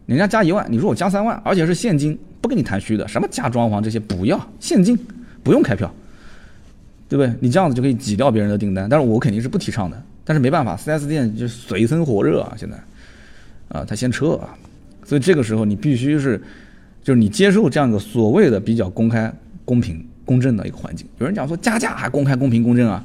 [0.06, 4.98] 人家加一万，你说我加三万，而且是现金，不跟你谈虚的，什么加装潢这些不要，现金
[5.44, 5.92] 不用开票，
[7.08, 7.32] 对不对？
[7.40, 10.02] 你这样子就可以挤掉别人的订单，但是我肯定是不提倡的。
[10.24, 12.76] 但是没办法，4S 店就水深火热啊，现在
[13.68, 14.56] 啊，他先撤啊，
[15.04, 16.40] 所以这个时候你必须是，
[17.02, 19.32] 就是你接受这样一个所谓的比较公开、
[19.64, 20.04] 公平。
[20.32, 23.04] 公正的一个环境，有人讲说加价还公开、公平、公正啊，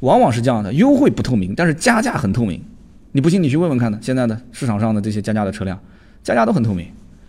[0.00, 2.62] 往往是这样的，优惠不透明，但是加价很透明。
[3.10, 3.98] 你不信，你去问问看呢。
[4.00, 5.76] 现在的市场上的这些加价的车辆，
[6.22, 6.86] 加价都很透明，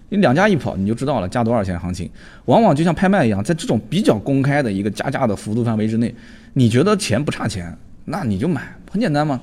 [0.10, 2.08] 你两家一跑你就知道了加多少钱行情。
[2.46, 6.14] 往往就像拍卖一样，在这种比较公开的一个加价的幅度范围之内，
[6.54, 8.62] 你觉得钱不差钱，那你就买，
[8.92, 9.42] 很简单嘛。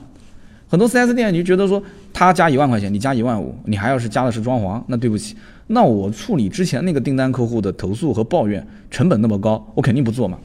[0.69, 10.39] 很多 4S 店你就觉得说他加一万块钱，你加一万五，你还要是加的是装潢，那对不起，那我处理之前那个订单客户的投诉和抱怨成本那么高，我肯定不做嘛，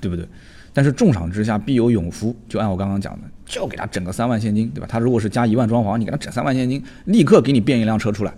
[0.00, 0.26] 对不对？
[0.72, 4.86] 但是重赏之下必有勇夫，就按我刚刚讲的，就给他整个三万现金，对吧？
[4.88, 8.34] 他如果是加一万装潢，你给他整三万现金，立刻给你变一辆车出来。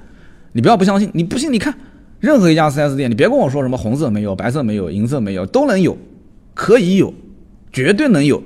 [0.53, 1.75] 你不要不相信，你不信你看，
[2.21, 5.97] 任何一家 4S 店，你别跟我说什么红色没有、白色没有、银色没有，都能有，
[6.55, 7.13] 可以有，
[7.73, 8.43] 绝对能有。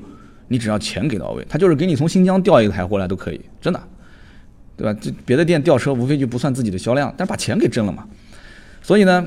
[0.46, 3.80] 你只要钱给到位，他就是给你从新疆调一台过来都可以，真的，
[4.80, 4.98] 对吧？
[4.98, 8.02] 这别的店调车无非就不算自己的销量，但把钱给挣了嘛。
[8.80, 9.22] 所以呢，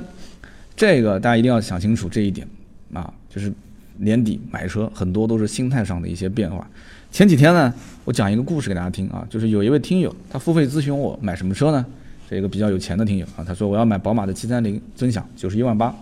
[0.75, 2.47] 这个大家一定要想清楚这一点
[2.91, 3.53] 啊，就是
[3.97, 6.67] 年底买车很多都是心态上的一些变化。
[7.11, 7.71] 前几天呢，
[8.03, 11.85] 我讲一个故事给大家听啊，就是有一位听友他付费咨询我买什么车呢？
[12.27, 15.95] 这个比较有钱的听友啊，他说我要买宝马的七三零尊享，九十一万八。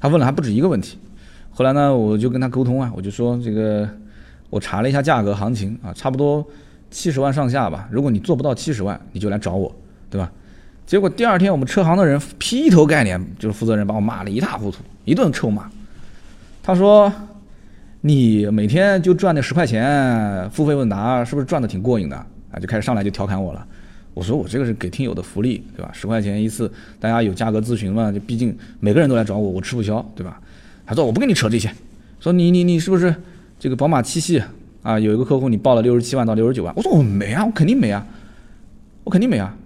[0.00, 0.96] 他问了还不止一个问题，
[1.50, 3.86] 后来呢，我就跟他沟通啊，我就说这个。
[4.50, 6.46] 我查了一下价格行情啊，差不多
[6.92, 7.88] 七十万上下吧。
[7.90, 9.74] 如果你做不到七十万，你就来找我，
[10.08, 10.30] 对吧？
[10.86, 15.68] 结果第二天我们车行的人劈头盖脸，就是负责人把我骂了一塌糊涂，一顿臭骂。
[16.62, 17.10] 他说
[18.02, 22.16] ：“你每天就赚那十块钱付费问答，是不是赚的挺过瘾的？”
[22.52, 23.66] 啊，就开始上来就调侃我了。
[24.12, 25.90] 我说：“我这个是给听友的福利，对吧？
[25.94, 30.38] 十块钱一次，大家有价格咨询嘛，就毕竟每个人都来找我，我吃不消，对吧？”
[30.84, 31.72] 他说：“我不跟你扯这些，
[32.20, 33.14] 说你你你是不是？”
[33.58, 34.42] 这个宝马七系
[34.82, 38.04] 啊，有一个客户你报了六十七万到六十九万，我说我没啊，我肯定没啊，
[39.04, 39.56] 我肯定没啊。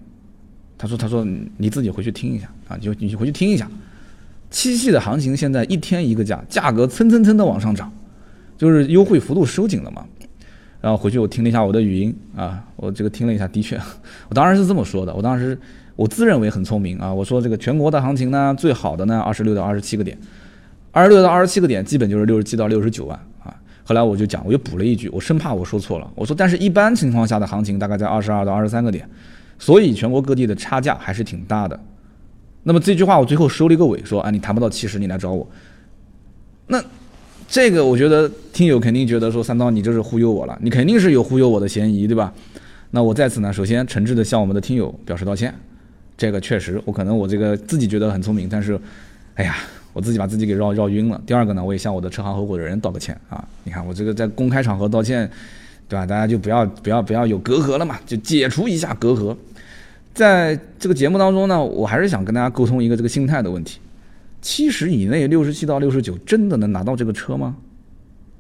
[0.79, 1.27] 他说他说
[1.57, 3.67] 你自己回去听一下啊，就你回去听一下，
[4.51, 7.91] 七系的行情现在一天一个价，价格蹭蹭蹭的往上涨，
[8.59, 10.05] 就是优惠幅度收紧了嘛。
[10.83, 13.81] 然后回去我听了一下我的语音啊，我这个听了一下，的确，
[14.29, 15.59] 我当时是这么说的，我当时
[15.97, 20.17] 我自认为很聪明啊，我说这个全国的行情呢，最好的呢二十六到二十七个点，
[20.93, 23.19] 二十六到二十七个点基本就是六十七到六十九万。
[23.89, 26.11] 后来我就讲，我又补了一句，我生怕我说错了。
[26.17, 29.09] 我说，但是一般情况下的行情大概在二十二到二十三个点，
[29.61, 31.79] 所以全国各地的差价还是挺大的。
[32.65, 35.49] 那么这句话我最后收了一个尾，说，啊，你谈不到七十，你来找我。
[36.67, 36.83] 那
[37.49, 42.35] 这个我觉得听友肯定觉得说，三刀你这是忽悠我了，你肯定是有忽悠我的嫌疑，对吧？
[42.91, 45.55] 那我在此呢，首先诚挚的向我们的听友表示道歉。
[46.17, 48.77] 这个确实，我可能我这个自己觉得很聪明，但是，
[49.37, 49.55] 哎呀。
[49.97, 51.19] 我自己把自己给绕绕晕了。
[51.25, 53.43] 第二个呢，我也向我的车行合伙人道个歉啊！
[53.65, 55.27] 你看我这个在公开场合道歉，
[55.89, 56.05] 对吧？
[56.05, 59.35] 大家就不要不要不要有隔阂了嘛，就解除一下隔阂。
[60.13, 63.81] 在这个节目当中呢，我还是想跟大家沟通一个这个心态的问题：
[64.43, 67.57] 七十以内，六十七到六十九，真的能拿到这个车吗？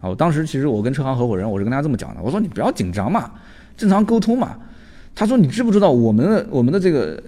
[0.02, 3.30] 啊，我当时其实我跟车行合伙人，我是跟大家这么讲的，我说你不要紧张嘛，
[3.78, 4.58] 正常沟通嘛。
[5.14, 7.18] 他说你知不知道我们我们的这个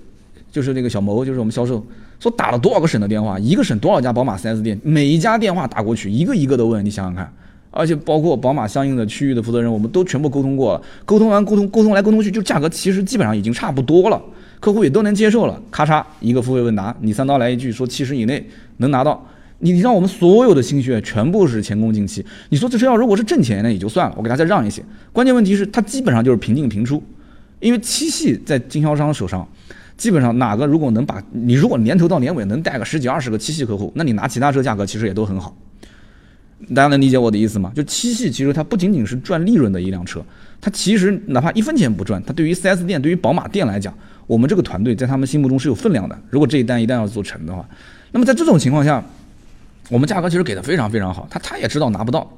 [0.53, 1.83] 就是那个小谋，就是我们销售。
[2.21, 7.33] 说打了多少个省的电话，一个省多少家宝马 4S 店，每一家电话打过去，一个一个的问，你想想看，
[7.71, 14.21] 而且包括宝马相应的区域的负责人，我们都全部沟通过了，沟通完沟通沟通来沟通去，就价格其实基本上已经差不多了，
[14.59, 15.63] 客户也都能接受了。
[15.71, 18.45] 咔嚓一个付费问答，你三刀来一句说七十以内
[18.79, 19.25] 能拿到，
[19.61, 22.27] 你让我们所有的心血全部是前功尽弃。
[22.49, 24.83] 你说这车要如果是挣钱那也就算了，我给他再让一些。
[25.13, 27.01] 关键问题是他基本上就是平进平出，
[27.61, 29.47] 因为七系在经销商手上。
[29.99, 35.55] 基本上哪个如果能把你如果年头到年尾能带个十几二十个七系客户，那你拿其他车价格其实也都很好。
[36.75, 37.73] 大家能理解我的意思吗？
[37.75, 40.25] 就七系其实它不仅仅是赚利润的一辆车，
[40.61, 43.93] 它其实哪怕一分钱不赚，它对于 4S 店、对于宝马店来讲，
[44.27, 46.19] 我们这个团队在他们心目中是有分量的。
[46.31, 47.69] 如果这一单一旦要做成的话，
[48.13, 49.05] 那么在这种情况下，
[49.89, 52.29] 我们价格其实给的非常非常好，他他也知道拿不到。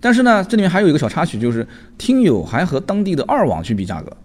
[0.00, 1.66] 但是呢，这里面还有一个小插曲，就是
[1.98, 4.16] 听友还和当地的二网去比价格。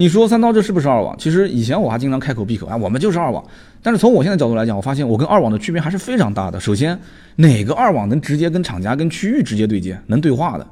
[0.00, 1.14] 你说三刀这是不是二网？
[1.18, 3.44] 其实以前我还经常开口闭口啊，我们就是二网。
[3.82, 6.58] 但是从我现在角度来讲，我发现我跟二网的区别还是非常大的。
[6.58, 6.98] 首先，
[7.36, 10.66] 哪个二网能直接跟厂家、跟区域直接对接，能对话的？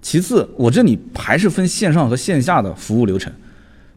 [0.00, 3.32] 其次，我这里还是分线上和线下的服务流程，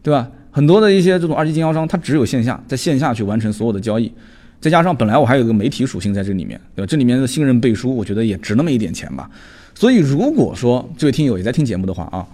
[0.04, 0.28] 对吧？
[0.52, 4.12] 很多的一些这种二级经销商，它只有线下，在线下去完成所有的交易。
[4.60, 6.86] 再加上本来我还有一个媒体属性在这里面，对吧？
[6.88, 9.28] 这里面的信任背书，我觉得也值那么一点钱吧。
[9.74, 12.24] 所以，如果说这位听友也在听节目的话啊。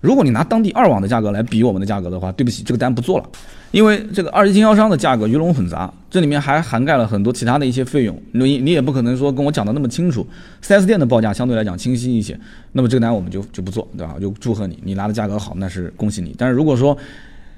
[0.00, 3.28] 如果你拿当地二网的价格来比我们的价格的话，对不起，这个单不做了，
[3.72, 10.24] 因为这个二级经销商的价格鱼龙混杂，这里面还涵盖了很多其他的一些费用，你你也不可能说跟我讲的那么清楚。
[10.62, 12.38] 4S 店的报价相对来讲清晰一些，
[12.72, 14.14] 那么这个单我们就就不做，对吧？
[14.20, 16.32] 就祝贺你，你拿的价格好，那是恭喜你。
[16.38, 16.96] 但是如果说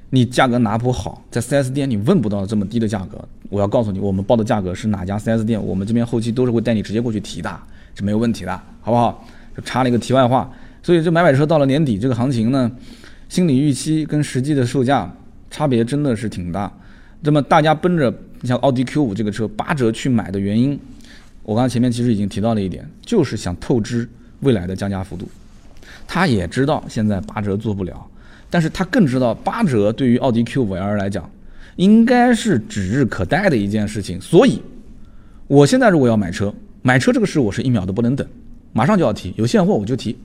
[0.08, 7.54] 你价格拿不好，在 4S 店你问不到这么低的价格，我要告诉你，我们报的价格是哪家 4S 店，我们这边后期都是会带你直接过去提的，
[7.94, 9.22] 是没有问题的，好不好？
[9.54, 10.50] 就插了一个题外话。
[10.82, 12.70] 所以这买买车到了年底，这个行情呢，
[13.28, 15.14] 心理预期跟实际的售价
[15.50, 16.72] 差别真的是挺大。
[17.22, 18.12] 那么大家奔着
[18.44, 20.78] 像奥迪 Q 五这个车八折去买的原因，
[21.42, 24.08] 我刚才前面其实已经提到了一点，就是想透支
[24.40, 25.28] 未来的降价幅度。
[26.06, 28.06] 他也知道现在八折做不了，
[28.48, 31.30] 但是他更知道八折对于奥迪 Q5L 来讲，
[31.76, 34.20] 应该是指日可待的一件事情。
[34.20, 34.60] 所以，
[35.46, 38.26] 我现在如果要买车，买车这个事我是一秒都不能等，
[38.72, 40.16] 马上就要提，有现货我就提，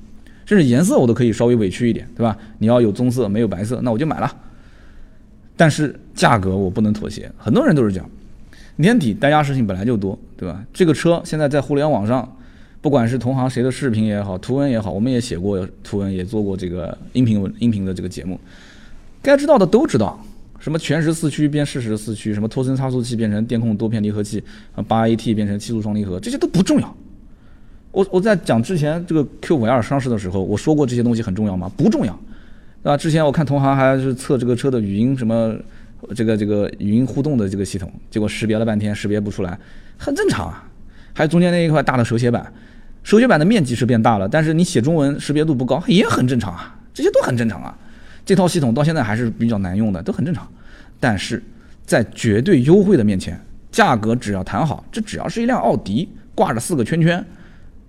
[0.45, 2.37] 甚至颜色我都可以稍微委屈一点，对吧？
[2.59, 4.35] 你要有棕色没有白色，那我就买了。
[5.57, 8.09] 但是价格我不能妥协，很多人都是这样。
[8.75, 10.63] 年底单压事情本来就多，对吧？
[10.73, 12.37] 这个车现在在互联网上，
[12.81, 18.39] 不管是同行谁的视频也好，图文也好，我们也写过图文，也做过这个音频文音频的这个节目，
[19.21, 20.21] 该知道的都知道。
[20.59, 26.97] 什么全时四驱变适时四驱，什么托森差速器变成电控多片离合器，啊八 AT 变成七速双离合，这些都不重要。
[27.95, 31.71] 我我在讲之前这个 Q5L 上市的时候，我说过这些东西很重要吗？
[31.77, 32.19] 不重要。
[32.83, 35.55] 啊，之前我看同行还是测这个车的语音什么，
[36.13, 39.57] 这个这个语音互动的这个系统，结果识别了半天识别不出来，
[39.97, 40.67] 很正常啊。
[41.13, 42.51] 还有中间那一块大的手写板，
[43.01, 46.77] 手写板的面积是变大了，但是你写中文识别度不高，也很正常啊。
[46.93, 47.77] 这些都很正常啊。
[48.25, 50.45] 这套系统到现在还是比较难用的，都很正常。
[50.99, 51.41] 但是
[51.85, 53.39] 在绝对优惠的面前，
[53.71, 57.25] 价格只要谈好，这只要是一辆奥迪挂着四个圈圈。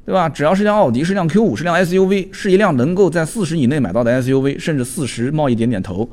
[0.07, 0.29] 对吧？
[0.29, 6.09] 只要是辆奥迪，是辆 Q 五，是辆 SUV，是一辆能够在四十以内买到的 SUV，甚至四十冒一点点头，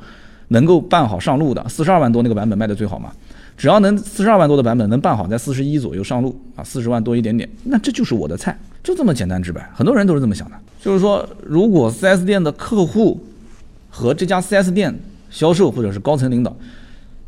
[0.48, 3.12] 能够办好上路的，四十二万多那个版本卖的最好嘛？
[3.56, 9.70] 只要能四十二万多的版本能办好，在四十一左右上路啊，四十万多一点点，那这就是我的菜，就这么简单直白。
[9.72, 13.24] 很多人都是这么想的，就是说，如果 4S 店的客户
[13.88, 14.92] 和这家 4S 店
[15.30, 16.56] 销售或者是高层领导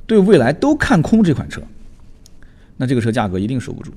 [0.05, 1.63] 对未来都看空这款车，
[2.77, 3.93] 那这个车价格一定守不住，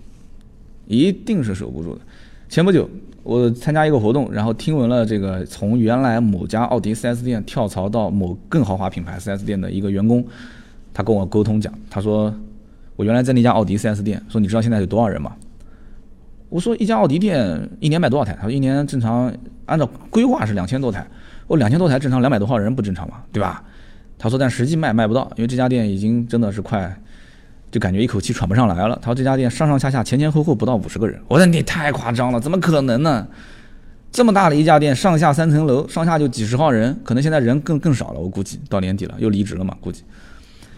[0.86, 2.02] 一定是守不住的。
[2.50, 2.90] 前不久，
[3.22, 10.26] 我参加一个活动，然后听闻了这个从原来某家奥迪 4S 店跳槽到某更豪华品牌 4S 店的一个员工，
[10.92, 12.34] 他跟我沟通讲，他说
[12.96, 15.36] 我原来在那家奥迪 4S 店，说你知道现在有多少人吗？
[16.50, 18.34] 我说一家奥迪店一年卖多少台？
[18.34, 19.32] 他说一年正常
[19.68, 21.08] 按照规划是两千多台，
[21.46, 23.18] 我两千多台正常两百多号人不正常吗？
[23.32, 23.64] 对吧？
[24.18, 27.00] 他说但实际卖卖不到，因为这家店已经真的是快。
[27.72, 28.98] 就感觉一口气喘不上来了。
[29.02, 31.20] 他说这家店上上下下前前后后不到五十个人。
[31.28, 33.28] 我说你太夸张了，怎么可能呢？
[34.12, 38.20] 这么大的一家店，上下三层楼，上下就几十号人，可能现在人更更少了。
[38.20, 40.04] 我估计到年底了，又离职了嘛，估计。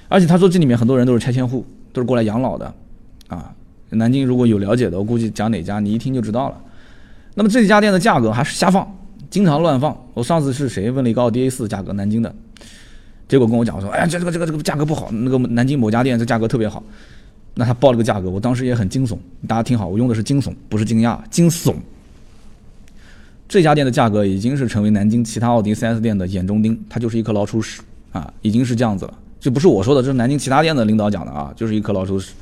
[0.09, 2.73] 而且他说这里面很多人都是拆迁户，都是过来养老的。
[3.27, 3.53] 啊，
[3.91, 6.57] 南京如果有了解的，我估计讲哪家你一听就知道了。
[7.35, 8.85] 那么这家店的价格还是瞎放，
[9.29, 9.97] 经常乱放。
[10.13, 12.35] 我上次是谁问了一个奥迪 A 四价格，南京的。
[13.31, 16.83] 结果跟我讲我说，哎，这这个这个这个价格不好，那个南京某家店这价格特别好，
[17.53, 19.17] 那他报了个价格，我当时也很惊悚。
[19.47, 21.73] 大家听好，我用的是惊悚，不是惊讶，惊悚。
[23.47, 29.17] 这家店的价格已经是成为南京其他奥迪 4S 店的眼中钉，它就是一颗老鼠屎啊，已经是这样子了。
[29.39, 32.33] 这不是我说的，这是南京其他店的领导讲的啊，就是一颗老鼠屎。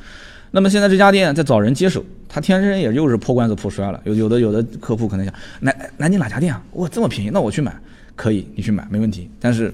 [0.49, 4.02] 那么现在这家店在找人接手，他天生也又是破罐子破摔了。
[4.06, 6.63] 有有的有的客户可能想，南南京哪家店啊？
[6.73, 7.80] 哇，这么便宜，那我去买，
[8.15, 9.30] 可以，你去买没问题。
[9.39, 9.71] 但是。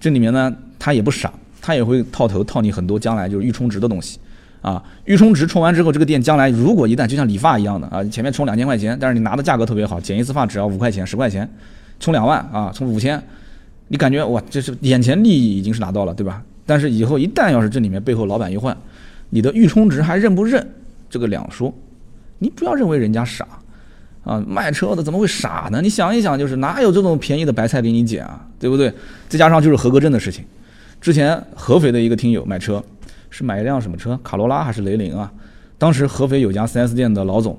[0.00, 4.18] 这里面呢，他也不傻，他也会套头套你很多将来就是预充值的东西，
[4.62, 11.48] 啊，预充值充完之后，这个店将来如果一旦就像理发一样的啊，前面充两千块钱，但是你拿的价格特别好，剪一次发只要五块钱、十块钱，
[11.98, 13.20] 充两万啊，充五千，
[13.88, 16.42] 你感觉哇，这是眼前利益已经是拿到了，对吧？
[16.64, 18.76] 但是以后一旦要是这里面背后老板一换，
[19.30, 20.64] 你的预充值还认不认，
[21.10, 21.74] 这个两说，
[22.38, 23.46] 你不要认为人家傻。
[24.24, 25.80] 啊，卖车的怎么会傻呢？
[25.80, 28.92] 你想一想，就是哪有这种便宜的白菜给你捡啊，对不对？
[29.28, 30.44] 再加上就是合格证的事情。
[31.00, 32.82] 之前合肥的一个听友买车，
[33.30, 34.18] 是买一辆什么车？
[34.22, 35.32] 卡罗拉还是雷凌啊？
[35.78, 37.56] 当时合肥有家 4S 店的老总，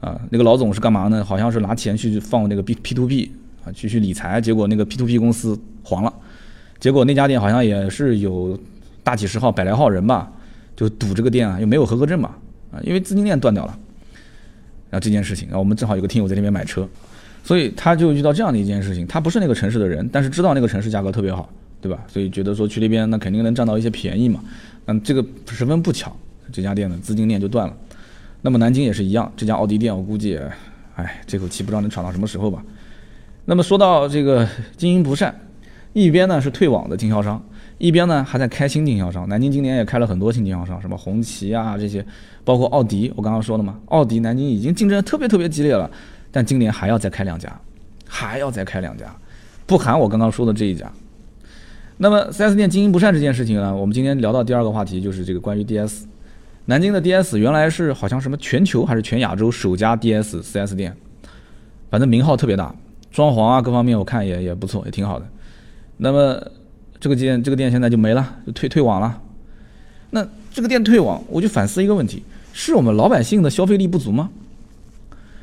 [0.00, 1.24] 啊，那个老总是干嘛呢？
[1.24, 3.32] 好像是拿钱去放那个 B P to P
[3.64, 6.12] 啊，去去理财，结果那个 P to P 公司黄了，
[6.78, 8.58] 结果那家店好像也是有
[9.02, 10.30] 大几十号、百来号人吧，
[10.76, 12.30] 就堵这个店啊，又没有合格证嘛，
[12.70, 13.78] 啊，因为资金链断掉了。
[14.92, 16.86] 啊，这件事情啊，我们正好有个听友在那边买车，
[17.42, 19.06] 所以他就遇到这样的一件事情。
[19.06, 21.48] 他不是那个城市的人，但是知道那个城市价格特别好，
[21.80, 21.98] 对吧？
[22.06, 24.44] 所以觉得说去那边那肯定能占到一些便宜嘛。
[24.84, 26.14] 嗯，这个十分不巧，
[26.52, 27.74] 这家店的资金链就断了。
[28.42, 30.38] 那么南京也是一样，这家奥迪店我估计，
[30.94, 32.62] 哎，这口气不知道能喘到什么时候吧。
[33.46, 35.34] 那么说到这个经营不善，
[35.94, 37.42] 一边呢是退网的经销商。
[37.82, 42.06] 一边呢还在开新经销商，南京今年也开了很多新经销商，什么红旗啊这些，
[42.44, 45.90] 包括奥迪，我刚刚说了嘛，奥迪南京已经竞争特别特别激烈了，
[46.30, 47.60] 但今年还要再开两家，
[48.06, 49.12] 还要再开两家，
[49.66, 50.88] 不含我刚刚说的这一家。
[51.96, 56.04] 那么 4S 店经营不善这件事情呢，我们今天聊到第二个话题就是这个关于 DS，
[56.66, 60.96] 南京的 DS 原来是好像什么全球还是全亚洲首家 DS 4S 店，
[61.90, 62.72] 反正名号特别大，
[63.10, 65.26] 装潢啊各方面我看也也不错，也挺好的。
[65.96, 66.40] 那么。
[67.02, 69.20] 这个店这个店现在就没了，就退退网了。
[70.10, 74.30] 那这个店退网，我就反思一个问题：是我们老百姓的消费力不足吗？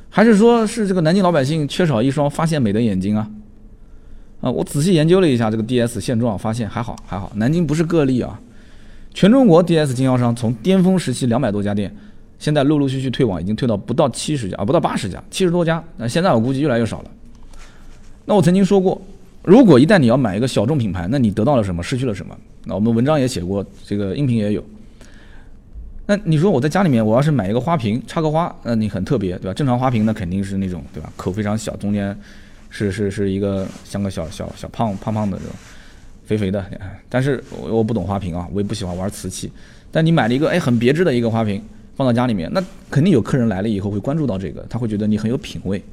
[0.10, 3.30] 还是说是这个南京老百姓缺少一双发现美的眼睛啊？
[4.40, 8.40] 啊，我仔细研究了一下这个 DS 现状，发现还好还好，南京不是个例啊。
[9.14, 11.94] 全中国 DS 经销商从巅峰时期两百多家店，
[12.38, 15.84] 现在陆陆续续退网，已经退到不到七十家啊，不到八十家，七十多家。
[15.98, 17.12] 那现在我估计越来越少了。
[18.24, 19.02] 那我曾经说过，
[19.44, 22.38] 如果一旦你要买一个小众品牌，那你得到了什么，失去了什么？
[22.66, 24.64] 那我们文章也写过，这个音频也有。
[26.06, 29.54] 那你说我在家里面，我要是买一个花瓶插个花，那你很特别，对吧？
[29.54, 31.12] 正常花瓶那肯定是那种，对吧？
[31.16, 32.16] 口非常小，中间
[32.70, 35.54] 是是是一个像个小小小胖胖胖的这种。
[36.26, 36.64] 肥肥的，
[37.10, 39.52] 但是我我不懂花瓶啊，我也不喜欢玩瓷器。
[39.92, 41.60] 但你买了一个哎很别致的一个花瓶，
[41.96, 45.84] 放到家里面，那肯定有客人来了以后会关注到这个，他会觉得你很有品位，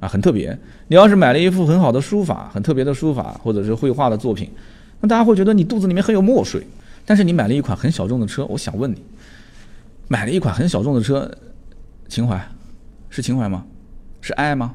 [0.00, 0.58] 啊很特别。
[0.88, 4.50] 你要是买了一幅很好的书法，很特别的书法或者是绘画的作品，
[5.00, 6.66] 那大家会觉得你肚子里面很有墨水。
[7.06, 9.02] 但是你买了一款很小众的车，我想问你，
[10.08, 11.30] 买了一款很小众的车，
[12.08, 12.40] 情怀
[13.08, 13.64] 是情怀吗？
[14.20, 14.74] 是爱吗？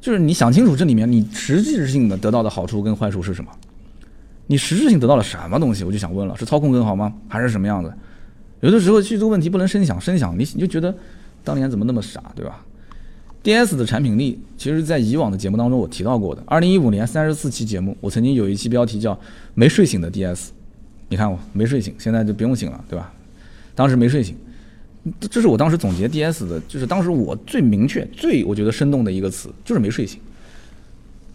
[0.00, 3.50] 就是你想清楚这里面你实质性的得到的好处跟坏处是什么？
[4.48, 5.84] 你实质性得到了什么东西？
[5.84, 7.12] 我就想问了，是操控更好吗？
[7.28, 7.92] 还是什么样子？
[8.60, 10.92] 有的时候去这个问题不能深想，深想你你就觉得
[11.44, 12.64] 当年怎么那么傻，对吧
[13.42, 16.42] ？D S 的产品力，其实在以往的节目当中我提到过的。
[16.46, 19.18] 二零一五年三十四期节目，我曾经有一期标题叫
[19.54, 20.52] “没睡醒的 D S”。
[21.08, 23.12] 你看我没睡醒，现在就不用醒了，对吧？
[23.74, 24.36] 当时没睡醒，
[25.20, 30.20] 这是我当时总结 D S 的，就是当时我最明确、最我觉得生动的一个词，就是没睡醒。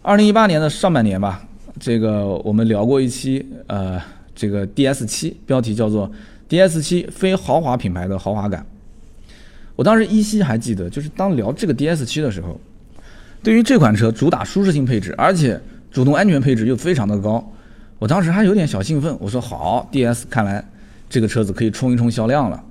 [0.01, 1.43] 二零一八年的上半年吧。
[1.79, 4.01] 这个我们聊过一期，呃，
[4.33, 6.11] 这个 DS 七标题叫做
[6.49, 8.65] DS 七非豪华品牌的豪华感。
[9.77, 12.59] 我当时依稀还记得，就是当聊这个 DS 七的时候，
[13.43, 15.57] 对于这款车主打舒适性配置，而且
[15.91, 17.53] 主动安全配置又非常的高，
[17.99, 19.15] 我当时还有点小兴奋。
[19.19, 20.65] 我说好，DS 看来
[21.07, 22.61] 这个车子可以冲一冲销量了。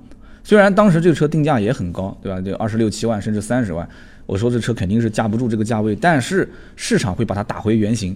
[0.43, 2.41] 虽然当时这个车定价也很高，对吧？
[2.41, 3.87] 就二十六七万甚至三十万，
[4.25, 8.15] 我说这车肯定是架不住这个价位，但是市场会把它打回原形。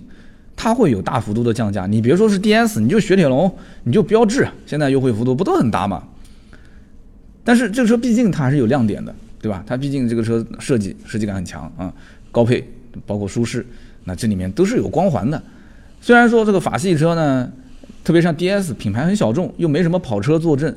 [0.54, 3.52] 它会有大幅度的降价，你别说是 DS，你就雪铁龙，
[3.86, 6.04] 你就标致，现在优惠幅度不都很大吗？
[7.44, 9.64] 但是这个车毕竟它还是有亮点的，对吧？
[9.66, 11.92] 它毕竟这个车设计设计感很强啊，
[12.32, 12.64] 高配
[13.06, 13.66] 包括舒适，
[14.04, 15.42] 那这里面都是有光环的。
[16.00, 17.52] 虽然说这个法系车呢，
[18.04, 20.76] 特别像 DS 品牌很小众，又没什么跑车坐镇，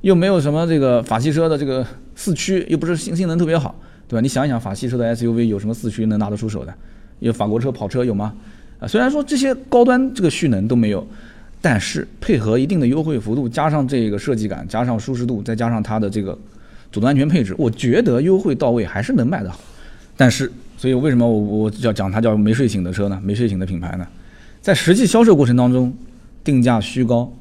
[0.00, 3.74] 又没有什么这个法系车的这个四驱，又不是性性能特别好，
[4.08, 4.20] 对吧？
[4.20, 6.74] 你想一想，法系车的 SUV 有什么四驱能拿得出手的？
[7.20, 8.34] 有法国车跑车有吗？
[8.78, 11.06] 啊，虽然说这些高端这个蓄能都没有，
[11.68, 16.38] 但是配合一定的优惠幅度，加上这个设计感，加上舒适度，再加上它的这个
[16.92, 19.58] 主动安全配置，我觉得优惠到位还是能卖的好。
[20.16, 23.20] 但是，所以为什么我我叫讲它叫没睡醒的车呢？
[23.20, 24.06] 没睡醒的品牌呢？
[24.62, 25.92] 在实际销售过程当中，
[26.44, 27.32] 定价虚高，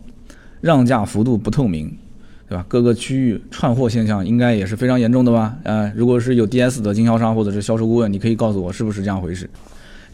[0.60, 1.96] 让价幅度不透明，
[2.50, 2.66] 对吧？
[2.68, 5.56] 各个区域串货现象应该也是非常严重的吧？
[5.62, 9.48] 呃，如果是有 DS 的经销商或者是销售顾问，你可以告诉我是不是这样回事？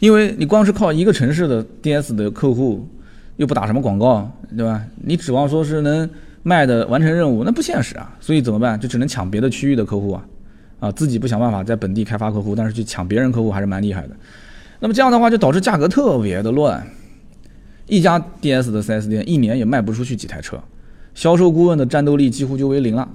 [0.00, 2.86] 因为你光是靠一个城市的 DS 的客户，
[3.36, 4.84] 又不打什么广告，对吧？
[5.02, 6.08] 你指望说是能
[6.42, 8.14] 卖的完成任务，那不现实啊。
[8.20, 8.78] 所以怎么办？
[8.78, 10.24] 就只能抢别的区域的客户啊，
[10.80, 14.16] 啊，自己不想办法在本地开发客户，但是去抢别人客户还是蛮厉害的。
[14.80, 16.86] 那么这样的话就导致价格特别的乱，
[17.86, 20.58] 一家 DS 的 4S 店一年也卖不出去几台车，
[21.14, 23.08] 销售顾问的战斗力几乎就为零了。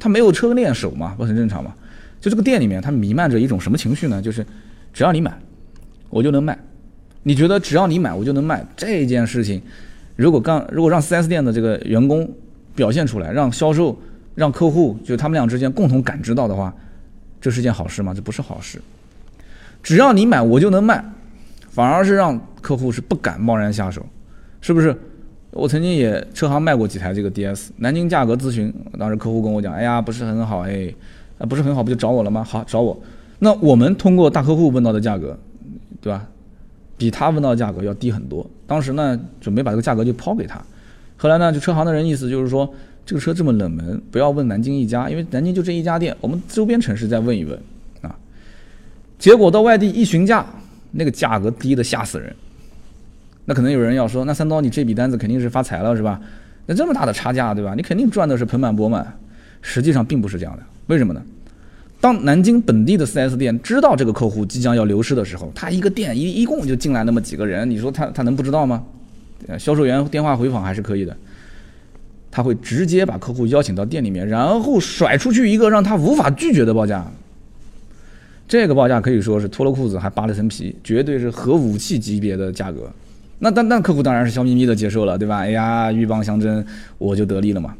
[0.00, 1.72] 他没有车练手嘛，不很正常嘛？
[2.20, 4.20] 就这个店里面，它弥漫着一种什么情绪呢？
[4.20, 4.44] 就是
[4.92, 5.38] 只要你买。
[6.10, 6.56] 我就能卖，
[7.26, 9.60] 你觉得只要你买我就能卖这件事情，
[10.14, 12.30] 如果干如果让 4S 店的这个员工
[12.74, 13.98] 表现出来，让销售
[14.34, 16.72] 让客户就他们俩之间共同感知到的话，
[17.40, 18.12] 这是件好事吗？
[18.14, 18.78] 这不是好事。
[19.82, 21.02] 只要你买我就能卖，
[21.70, 24.04] 反而是让客户是不敢贸然下手，
[24.60, 24.94] 是不是？
[25.50, 30.92] 我曾经也车行卖过几台这个 DS，南京价格咨询，当时客户跟我讲，哎呀不是很好哎，
[31.38, 32.44] 啊不是很好不就找我了吗？
[32.44, 33.00] 好找我，
[33.38, 35.38] 那我们通过大客户问到的价格。
[36.02, 36.28] 对吧？
[37.04, 38.48] 比他问到的价格要低很多。
[38.66, 40.58] 当时呢，准备把这个价格就抛给他。
[41.18, 42.72] 后来呢，就车行的人意思就是说，
[43.04, 47.60] 这个车这么冷门，不要问南京一家，因为南京就这一家店，我们周边城市再问一问
[48.00, 48.16] 啊。
[49.18, 50.46] 结果到外地一询价，
[50.92, 52.34] 那个价格低的吓死人。
[53.44, 56.18] 那可能有人要说，那三刀你这笔单子肯定是发财了是吧？
[56.64, 57.74] 那这么大的差价对吧？
[57.74, 59.14] 你肯定赚的是盆满钵满。
[59.60, 61.22] 实际上并不是这样的，为什么呢？
[62.00, 68.84] 当南京本地的 4S 店知道这个客户即将要流失的时候，他一个店一一共就进来那么几个人，你说他他能不知道吗？
[69.58, 71.16] 销售员电话回访还是可以的，
[72.30, 77.10] 他会直接把客户邀请到店里面，然后甩出去一个让他无法拒绝的报价。
[78.46, 82.90] 这个报价可以说是脱了裤子还扒了层皮，绝对是核武器级别的价格。
[83.38, 85.38] 那但但客户当然是笑眯眯的接受了，对吧？
[85.38, 86.62] 哎呀，鹬蚌相争，
[86.98, 87.74] 我就得利了嘛。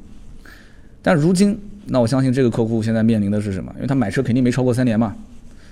[1.02, 1.58] 但如今。
[1.86, 3.72] 那我相信这个客户现在面临的是什么？
[3.76, 5.14] 因为他买车肯定没超过三年嘛，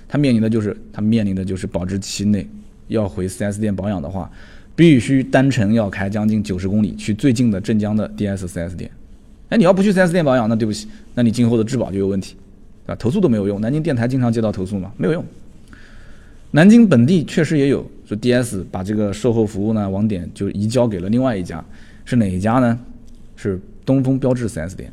[0.07, 2.47] 他面临的就是他面临的就是保质期内
[2.87, 4.31] 要回 4S 店保养的话，
[4.75, 8.89] 必须单程要开将近九十公里去最近的镇江的 DS 4S 店。
[9.49, 12.35] 哎，你要不去 4S 店保养，那对不起，那你今后的质保就有问题，
[12.85, 12.95] 对吧？
[12.99, 15.23] 投诉都没有用，南京电台经常接到投诉嘛，没有用。
[16.51, 21.63] 南京本地确实也有，说 DS 把这个售后服务呢网点就移交给了另外一家，
[22.05, 22.79] 是哪一家呢？
[23.35, 24.91] 是东风标致 4S 店。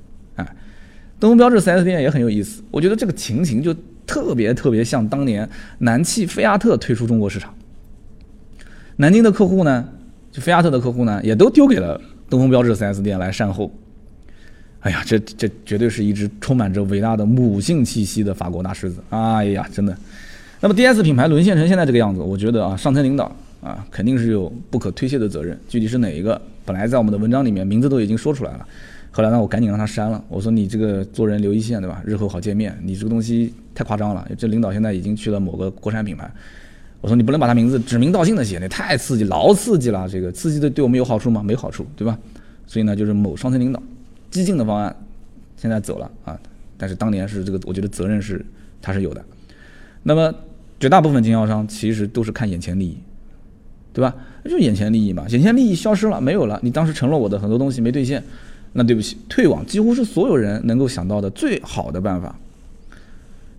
[1.21, 3.73] 东风标致 4S 店也很有意思，我觉得这个情形就
[4.07, 5.49] 特别特别像当年
[5.79, 7.55] 南汽菲亚特退出中国市场。
[8.97, 9.87] 南京的客户呢，
[10.33, 13.71] 就菲亚特的客户呢，也都丢给了东风标致 4S 店来善后。
[14.81, 19.03] 哎呀，这这绝对是一只充满着伟大的母性气息的法国大狮子。
[19.11, 19.95] 哎呀，真的。
[20.63, 23.31] 那么 DS 品牌沦陷成现在这个样子，我觉得啊，上层领导
[23.63, 25.59] 啊肯定是有不可推卸的责任。
[25.69, 26.41] 具体是哪一个？
[26.71, 28.65] 本来在我们的文章里面名字都已经说出来了，
[29.11, 30.25] 后来呢，我赶紧让他删了。
[30.29, 32.01] 我说你这个做人留一线，对吧？
[32.07, 32.79] 日后好见面。
[32.85, 34.25] 你这个东西太夸张了。
[34.39, 36.31] 这领导现在已经去了某个国产品牌，
[37.01, 40.09] 我说你不能把他名字指名道姓的写，那太刺激，老刺激了。
[40.09, 41.43] 这个刺激的对我们有好处吗？
[41.43, 42.17] 没好处，对吧？
[42.69, 43.83] 所以呢，就是某上层领导
[44.31, 44.95] 激进的方案，
[45.57, 46.39] 现在走了啊。
[46.79, 48.47] 但是当年是这个，我觉得责任是
[48.81, 49.25] 他是有的。
[50.05, 50.33] 那么。
[50.79, 52.97] 绝大部分经销商其实都是看眼前利益，
[53.93, 54.15] 对吧？
[54.45, 56.59] 就眼前利益嘛，眼前利益消失了，没有了。
[56.63, 58.23] 你当时承诺我的很多东西没兑现，
[58.73, 62.35] 那对不起，退网几乎是所有人能够想到的最好的办法。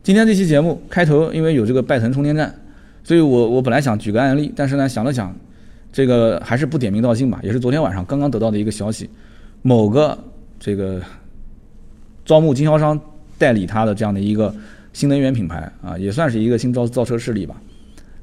[0.03, 2.53] 今天这期节目开头，因为有这个拜腾充电站，
[3.03, 5.35] 所以我我本来想举个案例，但是呢想了想，
[5.91, 7.39] 这个还是不点名道姓吧。
[7.43, 9.09] 也是昨天晚上刚刚得到的一个消息，
[9.61, 10.17] 某个
[10.59, 11.01] 这个
[12.25, 12.99] 招募经销商
[13.37, 14.53] 代理他的这样的一个。
[14.93, 17.55] 新能源品牌啊，也算是一个新造造车势力吧，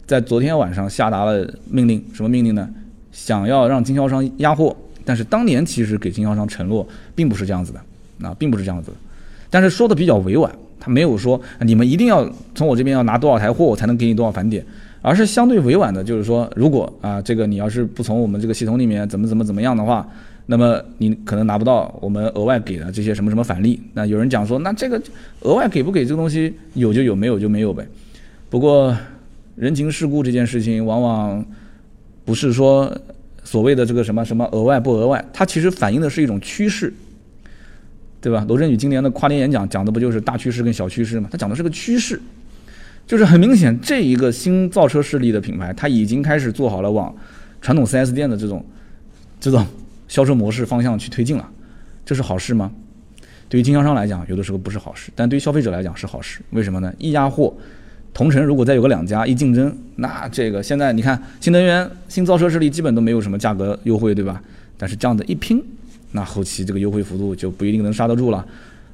[0.08, 2.66] 在昨天晚上下达了命令，什么命令呢？
[3.12, 8.90] 想要让经销商压货，但是当年其实给经销商承诺并不是这样子的，啊，并不是这样子，
[9.50, 10.50] 但是说的比较委婉，
[10.80, 14.64] 他没有说你们一定要从我这边要拿多少台货我才能给你多少返点，
[15.02, 20.08] 而是相对委婉的，就是说如果啊这个你要是不从我们这个系统里面怎么怎么怎么样的话。
[20.50, 23.78] 那么你可能拿不到我们额外给的这些什么什么返利。
[23.92, 24.98] 那有人讲说，那这个
[25.42, 27.86] 额外给不给这个东西有就有，没有就没有呗。
[28.48, 28.96] 不过
[29.58, 31.44] 人情世故这件事情，往往
[32.24, 32.96] 不是说
[33.42, 36.92] 所谓的这个什么什么额外不额外，它其实反映的是一种趋势，
[38.20, 38.44] 对吧？
[38.48, 41.28] 罗振宇今年的跨年演讲讲的不就是大趋势跟小趋势吗？
[41.32, 42.20] 他讲的是个趋势，
[43.06, 47.14] 就是很明显这一个新造车势力的品牌，它已经开始做好了往
[47.60, 48.64] 传统 4S 店的这种
[49.40, 49.66] 这种。
[50.08, 51.46] 销售模式方向去推进了，
[52.02, 52.72] 这是好事吗？
[53.46, 56.40] 对于经销商来讲，有的时候不是好事，但对于消费者来讲是好事。
[56.48, 56.90] 为什么呢？
[56.96, 57.54] 一压货，
[58.18, 64.42] 同城如果再有个两家一竞争，那这个现在你看新能源新造车势力基本都没有什么价格优惠，对吧？
[64.76, 65.62] 但是这样的一拼，
[66.10, 68.44] 那后期这个优惠幅度就不一定能刹得住了。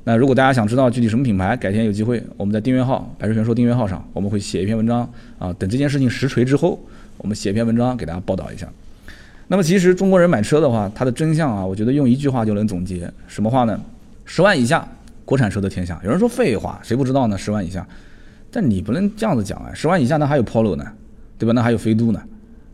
[0.05, 5.51] 那如果大家想知道具体什么品牌，改天有机会我们在订阅号“百车全说”订阅号上，我们会写一篇文章啊。
[5.55, 6.79] 等这件事情实锤之后，
[7.17, 8.69] 我们写一篇文章给大家报道一下。
[9.49, 13.11] 那么其实中国人买车的话，它的真相啊，我觉得用一句话就能总结。
[13.27, 13.81] 什么话呢？
[14.27, 14.87] 十万以下，
[15.25, 15.99] 国产车的天下。
[16.05, 17.39] 有人说废话，谁不知道呢？
[17.39, 17.87] 十万以下，
[18.55, 19.75] 但你不能这样子讲啊！
[19.75, 20.87] 十万以下那还有 Polo 呢，
[21.37, 21.53] 对吧？
[21.53, 22.23] 那还有飞度呢，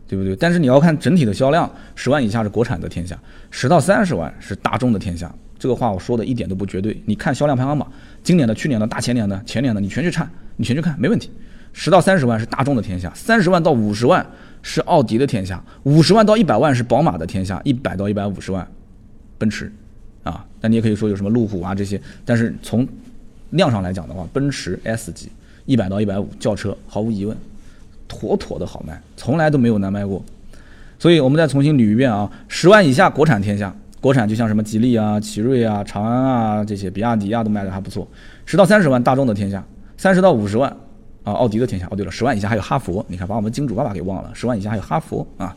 [0.07, 0.35] 对不对？
[0.35, 3.17] 但是你要看整体的销量，十万以下是国产的天下，
[3.49, 5.33] 十到三十万是大众的天下。
[5.57, 7.01] 这个话我说的一点都不绝对。
[7.05, 11.31] 你看销量排行榜，今年的、去年的、大前年的、前年的，你全去看，你全去看，没问题。
[11.73, 14.25] 十到三十万是大众的天下，三十万到五十万。
[14.63, 18.67] 是奥迪的天下，五十万到一百万是宝马的天下，一百到一百五十万，
[19.39, 19.73] 奔驰，
[20.21, 22.87] 啊，那你也可以说有什么路虎啊这些，但是从
[23.49, 25.31] 量上来讲的话，奔驰 S 级
[25.71, 27.37] 一百到一百五轿车毫无疑问，
[28.09, 30.21] 妥妥的好卖，从来都没有难卖过。
[30.99, 38.05] 所以我们再重新捋一遍啊，十万以下国产天下，国产就像什么吉利啊、奇瑞啊、长安啊这些，比亚迪啊都卖的还不错。
[38.45, 39.63] 十到三十万大众的天下，
[39.95, 40.75] 三十到五十万。
[41.23, 45.55] 啊，奥迪的天下哦，对了，十万以下还有哈佛，你看把我们金主爸爸给忘了，十万以下还有哈佛啊，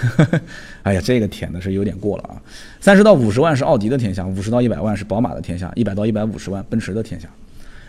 [0.84, 2.40] 哎呀，这个舔的是有点过了啊。
[2.80, 7.28] 三十到五十万是奥迪的天下，五十到一百万是宝马的天下，一百到一百五十万奔驰的天下。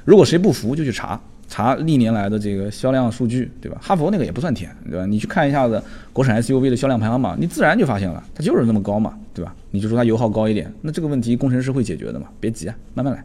[0.03, 1.17] 如果谁不服，就去查
[1.47, 3.77] 查历年来的这个销量数据，对吧？
[3.81, 5.05] 哈佛那个也不算甜，对吧？
[5.05, 5.81] 你去看一下子
[6.13, 9.55] 国产 SUV 的销量排行榜，你自然就发现了，它就是那么高嘛，对吧？
[9.71, 13.23] 你就说它油耗高一点，那这个问题工程师会解决的嘛，别急啊，慢慢来。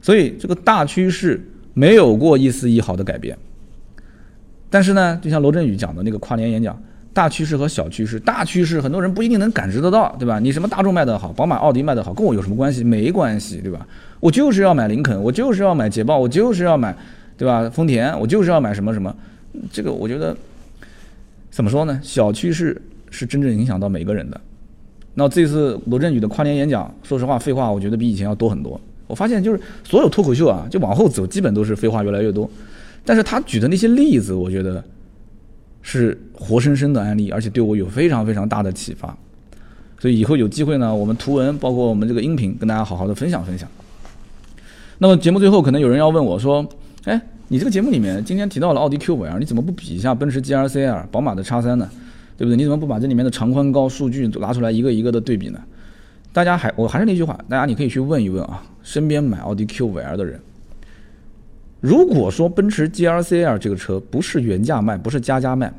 [0.00, 1.42] 所以这个大趋势。
[1.76, 3.36] 没有过一丝一毫的改变，
[4.70, 6.80] 但是呢，就像罗振宇讲的那个跨年演讲，
[7.12, 10.38] 大趋势和小趋势，大趋势很多人不一定能感知得到，对吧？
[10.38, 12.84] 你什么大众卖得好，宝马、奥迪卖得好，跟我有什么关系？
[12.84, 13.84] 没关系，对吧？
[14.20, 16.96] 我就是要买林肯，我就是要买捷豹，我就是要买，
[17.36, 17.68] 对吧？
[17.70, 19.14] 丰田，我就是要买什么什么，
[19.72, 20.36] 这个我觉得
[21.50, 22.00] 怎么说呢？
[22.02, 22.80] 小趋势
[23.10, 24.40] 是真正影响到每个人的。
[25.14, 28.80] 那这次罗振宇的跨年演讲，说实话，废话我觉得比以前要多很多。
[29.06, 32.50] 我发现就是所有脱口秀啊，就往后走，基本都是废话越来越多。
[33.04, 34.82] 但是他举的那些例子，我觉得
[35.82, 39.16] 是活生生的案例，而且对我有非常非常大的启发。
[39.98, 43.68] 所以以后有机会呢，我们图文包括我们这个音频，跟大家好好的分享分享。
[44.98, 46.66] 那么节目最后可能有人要问我说
[47.04, 51.88] ：“哎，你这个节目里面今天提到了奥迪 Q 五 L，你怎么不比一下奔驰 GLC L、宝马的叉三呢？
[52.36, 52.56] 对不对？
[52.56, 55.60] 你怎么不把这里面的长宽高数据拿出来一个一个的对比呢？”
[56.32, 60.40] 大家还我还是那句话，大家你可以去问一问啊，身边买奥迪 Q 五 L 的人。
[61.80, 65.72] 如果说奔驰 GLC L 这个车不是原价卖，不是加价卖，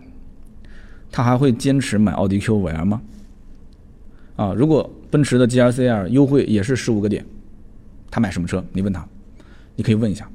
[1.11, 3.01] 他还会坚持买奥迪 Q 五 L 吗？
[4.35, 7.25] 啊，如果奔驰的 GLC L 优惠也是十五个点，
[8.11, 8.63] 他买什么车？
[8.71, 9.05] 你问他，
[9.75, 10.29] 你可以问一下。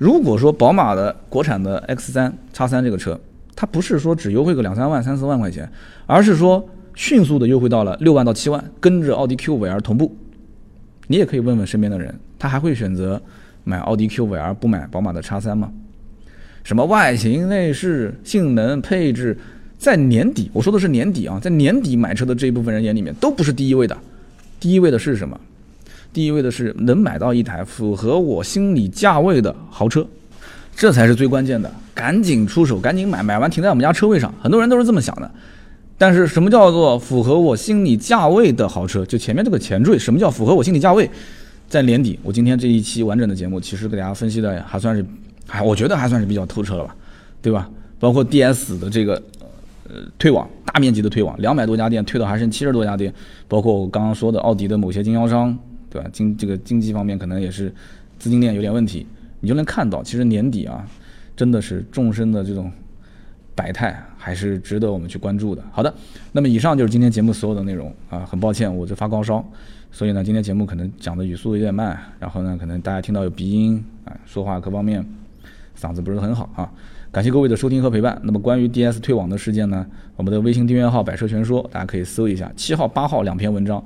[0.00, 3.20] 如果说宝马的国产的 X 三叉三这个车，
[3.54, 5.70] 它不是说只优惠个两三万、三四万块钱，
[6.06, 10.16] 而是说迅速的优惠到了六万到七万，跟着奥迪 Q 五 L 同步，
[11.08, 13.20] 你也可以问问身边的人，他还会选择？
[13.62, 15.70] 买奥迪 Q 五 L 不买宝马的叉三吗？
[16.64, 19.36] 什么外形、内饰、性能、配置，
[19.76, 23.94] 在年底，我说的是年底啊，在年底买车的这一部分人眼里面都不是第一位的，
[24.58, 25.38] 第一位的是什么？
[26.12, 30.06] 第一位的是能买到一台符合我心理价位的豪车，
[30.74, 34.32] 这才是最关键的，赶紧出手，赶紧买，买完停在我们家车位上。
[34.40, 35.30] 很多人都是这么想的，
[35.96, 39.04] 但是什么叫做符合我心理价位的豪车？
[39.06, 41.08] 就前面这个前缀，什么叫符合我心理价位？
[41.68, 45.06] 在年底，我今天这一期完整的节目，其实给大家分析的还算是，
[45.46, 46.96] 还我觉得还算是比较透彻了吧，
[47.40, 47.70] 对吧？
[48.00, 49.14] 包括 DS 的这个
[49.88, 53.14] 呃退网，大面积的退网，两百多家店退到还剩七十多家店，
[53.46, 55.56] 包括我刚刚说的奥迪的某些经销商，
[55.90, 56.08] 对吧？
[56.12, 57.70] 经这个经济方面可能也是
[58.18, 59.06] 资金链有点问题，
[59.40, 60.86] 你就能看到，其实年底啊，
[61.36, 62.70] 真的是众生的这种
[63.54, 65.62] 百态，还是值得我们去关注的。
[65.72, 65.92] 好的，
[66.32, 69.44] 那么以上就是今天节目所有的内容啊，很抱歉，我这发高烧。
[69.92, 75.04] 所以呢，今天节目可能讲的语速有点慢，然后呢，可能大家听到有鼻音啊，说话各方面
[75.76, 76.70] 嗓子不是很好啊。
[77.10, 78.16] 感谢各位的收听和陪伴。
[78.22, 79.84] 那么关于 DS 退网的事件呢，
[80.14, 83.84] 我们的微信订阅号“百车全说”，大家可以搜一下，七号、八号两篇文章，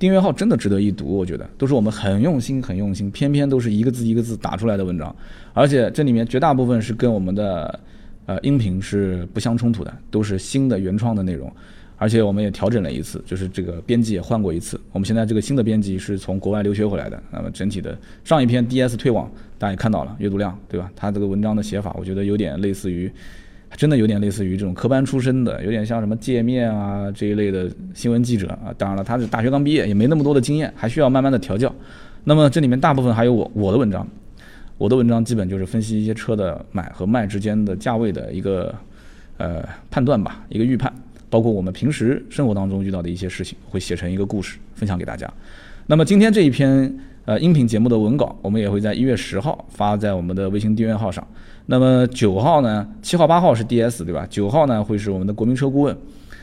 [0.00, 5.14] 订阅号真的值得一读，我觉得都是我们很用心、很用心，偏偏都是一个字一个字打出来的文章，
[5.52, 7.78] 而且这里面绝大部分是跟我们的
[8.24, 11.52] 呃音频是不相冲突的，都是新的原创的内容。
[11.98, 14.80] 而且我们也调整了一次，就是这个编辑也换过一次。
[14.90, 17.22] 我们现在这个新的编辑是从国外留学回来的。
[17.30, 17.94] 那么整体的
[18.24, 20.90] 上一篇 DS 退网，大家也看到了阅读量，对吧？
[20.96, 23.12] 他这个文章的写法，我觉得有点类似于，
[23.76, 28.74] 真的有点类似于这种科班出身的，有点像什么界面啊这一类的新闻记者啊。
[28.76, 31.74] 当然了，他是大学刚毕业，也没那么多的经验，还需要慢慢的调教。
[32.24, 34.06] 那么这里面大部分还有我我的文章，
[34.76, 38.74] 我的文章基本就是分析一些车的买和卖之间的价位的一个
[39.38, 40.92] 呃判断吧，一个预判。
[41.30, 45.32] 包括我们平时生活当中遇到的一些事情，会写成一个故事分享给大家。
[45.86, 46.92] 那么今天这一篇
[47.24, 51.26] 呃音频节目的文稿，我们也会在一月十号发在我们的微信订阅号上。
[51.66, 54.26] 那么九号呢，七号八号是 DS 对吧？
[54.28, 55.96] 九号呢会是我们的国民车顾问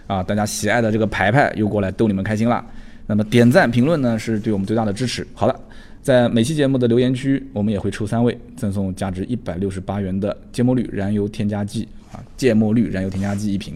[0.05, 2.65] 啊，大家喜爱的这个牌牌又过来逗你们开心啦。
[3.05, 5.27] 那么点赞评论呢是对我们最大的支持。
[5.33, 5.59] 好了，
[6.01, 13.75] 在每期节目的留言区，我们也会抽三位赠送价值一百六十八元的芥末绿燃油添加剂啊，芥末绿燃油添加剂一瓶。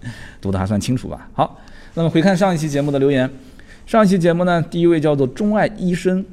[0.40, 1.28] 读的还算清楚吧？
[1.32, 1.58] 好，
[1.94, 3.28] 那么回看上一期节目的留言，
[3.84, 6.24] 上一期节目呢，第一位叫做钟爱医生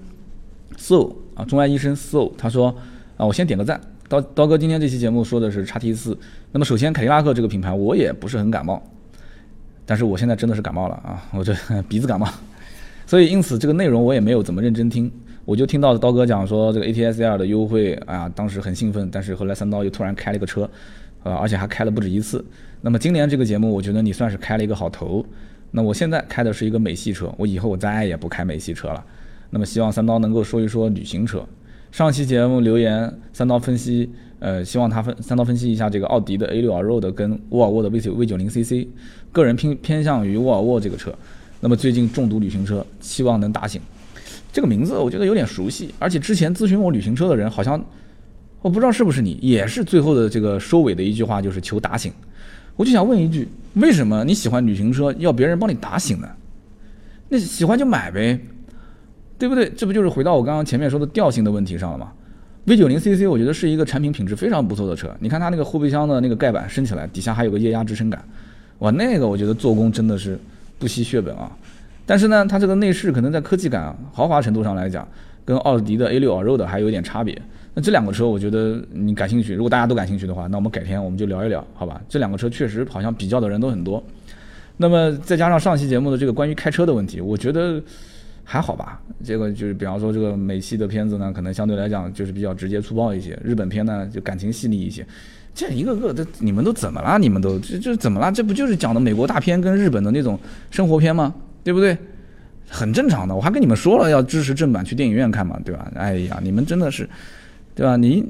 [0.78, 2.76] ，so 啊，钟爱医生 so，他说
[3.18, 6.18] 啊，我先点个赞，刀刀哥今天这期节目说的是叉 T 四，
[6.52, 8.82] 那么首先凯迪拉克这个品牌我也不是很感冒，
[9.86, 11.54] 但是我现在真的是感冒了啊，我这
[11.90, 12.28] 鼻子感冒，
[13.06, 15.12] 所以因此这个内容我也没有怎么认真听，
[15.46, 20.70] 我就听到刀哥讲说这个 ATS-L 的优惠啊，当时很兴奋，但是后来三刀又突然开了个车，
[21.24, 22.44] 呃，而且还开了不止一次。
[22.82, 25.26] 那么今年这个节目，我觉得你算是开了一个好头。
[25.72, 29.04] 那我现在开的是一个美系车，我以后我再也不开美系车了。
[29.50, 31.46] 那么希望三刀能够说一说旅行车。
[31.92, 38.88] 上期节目留言，三刀分析，呃，希望他分三刀分析一下这个奥迪的 A6 Allroad 跟沃尔沃的 V 九 V 九零 CC，
[39.32, 41.14] 个人偏偏向于沃尔沃这个车。
[41.62, 43.82] 那么最近重读旅行车，希望能打醒。
[44.52, 47.82] 这个名字我觉得有点熟悉，而且之前咨询我旅行车的人好像，
[48.62, 52.12] 我不知道是不是你，也是最后的这个收尾的一句话就是求打醒。
[52.76, 56.28] 我就想问一句，为什么你喜欢旅行车要别人帮你打醒呢？
[57.30, 58.40] 那喜欢就买呗，
[59.38, 59.70] 对不对？
[59.76, 62.12] 这不就是回到我刚刚前面说的调性的问题上了吗
[62.66, 68.24] ？V 九零 CC 我觉得是一个产品品质非常不错的车，你看它那个后备箱的那个盖板升起来，底下还有个液压支撑杆，
[68.80, 70.40] 哇，那个我觉得做工真的是
[70.80, 71.52] 不惜血本啊。
[72.06, 75.08] 但是呢，它这个内饰可能在科技感、豪华程度上来讲，
[75.44, 77.40] 跟奥迪的 A 六 Allroad 还有点差别。
[77.74, 79.54] 那这两个车，我觉得你感兴趣。
[79.54, 82.02] 如果大家都感兴趣的话，那我们改天我们就聊一聊，好吧？
[82.08, 84.02] 这两个车确实好像比较的人都很多。
[84.78, 87.82] 那么再加上上期节目的这个关于开车的问题，我觉得，
[88.46, 89.02] 还好吧。
[89.24, 95.06] 这个就是比方说这个美系的片子呢，可能相对来讲就是比较直接粗暴一些；日本片呢就感情细腻一些。
[95.54, 97.18] 这一个个的，你们都怎么了？
[97.18, 98.32] 你们都这这怎么了？
[98.32, 100.40] 这不就是讲的美国大片跟日本的那种
[100.70, 101.34] 生活片吗？
[101.64, 101.98] 对不对？
[102.68, 103.34] 很正常的。
[103.34, 105.92] 我还跟你们说了要支持正版，去电影院看嘛，对吧？
[105.96, 107.08] 哎呀，你们真的是，
[107.74, 107.96] 对吧？
[107.96, 108.26] 你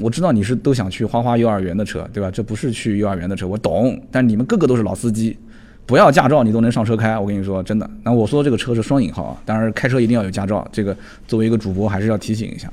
[0.00, 2.30] 我知道你是都想去花花幼儿园的车，对吧？
[2.30, 4.02] 这不是去幼儿园的车，我懂。
[4.10, 5.36] 但你们个个都是老司机，
[5.86, 7.88] 不要驾照你都能上车开，我跟你说真的。
[8.02, 10.94] 那我说这个车是双引号啊，当然开车一定要有驾照，这个
[11.28, 12.68] 作为一个主播还是要提醒一下。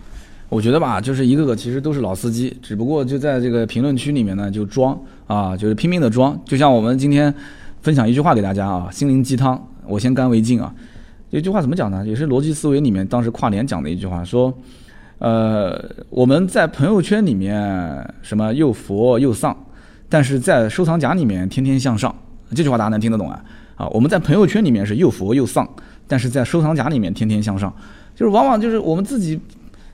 [0.49, 6.39] 我觉得吧，就是一个个其实都是老司机，只不过就在这个评论区里面呢，就装啊，就是拼命的装。
[6.43, 7.33] 就像我们今天
[7.81, 10.73] 分享一句话给大家啊，心灵鸡汤，我先干为敬啊。
[11.31, 12.05] 这句话怎么讲呢？
[12.05, 14.51] 也是逻辑思维里面当时跨年讲的一句话，说，
[15.17, 19.55] 呃，我们在朋友圈里面什么又佛又丧，
[20.09, 22.13] 但是在收藏夹里面天天向上。
[22.53, 23.43] 这句话大家能听得懂啊？
[23.75, 25.67] 啊，我们在朋友圈里面是又佛又丧，
[26.07, 27.73] 但是在收藏夹里面天天向上，
[28.15, 29.39] 就是往往就是我们自己。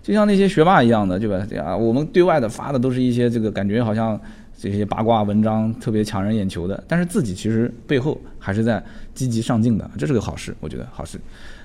[0.02, 1.46] 就像那些学霸一样的，对吧？
[1.62, 4.20] 啊，我们对外的发的都是一些这个感觉好像
[4.58, 8.84] 这些八卦文章特别抢人眼球的，但是自己其实背后还是在
[9.14, 11.20] 积极上进的，这是个好事，我觉得好事。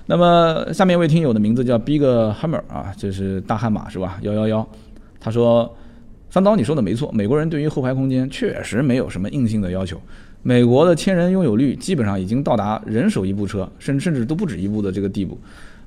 [0.05, 4.19] 那么下面一位听友的名字叫 Big Hammer 啊，这是大悍马是吧？
[4.21, 4.67] 幺幺幺，
[5.19, 5.73] 他说
[6.29, 9.99] 三刀你说的没错，美国人对于后排空间确实没有什么硬性的要求，
[10.47, 15.35] 美国的千人拥有率基本上已经到达人手一部车，甚甚至都不止一部的这个地步。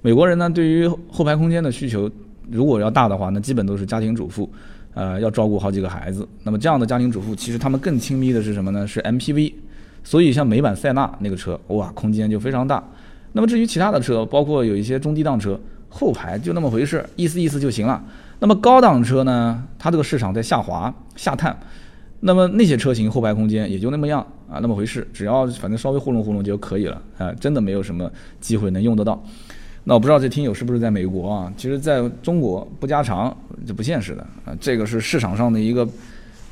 [0.02, 2.10] 美国人呢对于后排空间的需求。
[2.50, 4.50] 如果要大的话，那基本都是家庭主妇，
[4.94, 6.26] 呃，要照顾好几个孩子。
[6.42, 8.84] 那么这样的家庭主妇，其实他们更亲密的是什么呢？
[8.84, 9.52] 是 MPV。
[10.02, 12.82] 所以像美版塞纳那个车，哇，空间就非常大。
[13.34, 18.02] 那么至于其他的车，包括有一些中低档车，后排就那么回事，意思意思就行了。
[18.40, 21.54] 那么高档车呢，它这个市场在下滑下探，
[22.20, 28.10] 那么那些车型后排空间也就那么样啊，那么回事，只要反正稍微糊弄糊弄就可以了啊，真的没有什么
[28.40, 29.22] 机会能用得到。
[29.84, 31.52] 那我不知道这听友是不是在美国啊？
[31.56, 33.34] 其实在中国不加长
[33.66, 35.88] 这不现实的啊，这个是市场上的一个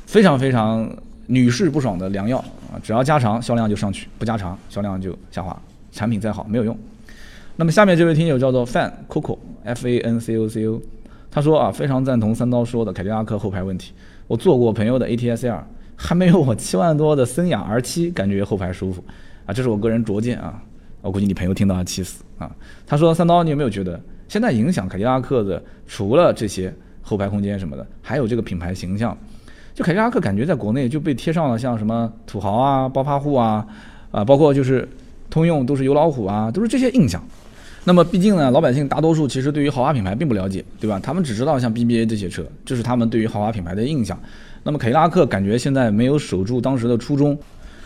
[0.05, 0.89] 非常非常
[1.27, 2.37] 女士不爽的良药
[2.71, 2.79] 啊！
[2.81, 5.61] 只要加长销量就上去，不加长销量就下滑，
[5.91, 6.75] 产品再好没有用。
[7.57, 10.81] 那么下面这位听友叫做 Fan Coco F A N C O C O，
[11.29, 13.91] 他说啊，非常赞同三刀说的凯迪拉克后排问题。
[14.27, 15.59] 我坐过朋友的 ATSR，
[15.95, 19.03] 还没有我七万多的森雅 R 七感觉后排舒服
[19.45, 20.61] 啊，这是我个人拙见啊。
[21.01, 22.53] 我估计你朋友听到要气死啊！
[22.85, 29.15] 他说：“三刀，你有没有觉得现在影响凯迪拉克的，除了这些后排空间什么的，还有这个品牌形象？
[29.73, 33.65] 就凯迪拉克感觉在国内就被贴上了像什么土豪啊、暴发户啊，
[34.11, 34.89] 啊，包括就是
[35.29, 37.23] 通用都是油老虎啊，都是这些印象。
[37.87, 40.99] 那么毕竟呢，老百姓大多数其实对于豪华品牌并不了解，对吧？
[41.01, 44.19] 他们只知道像 BBA 这些车，这是他们对于豪华品牌的印象。
[44.63, 47.39] 那么凯迪拉克感觉现在没有守住当时的初衷。”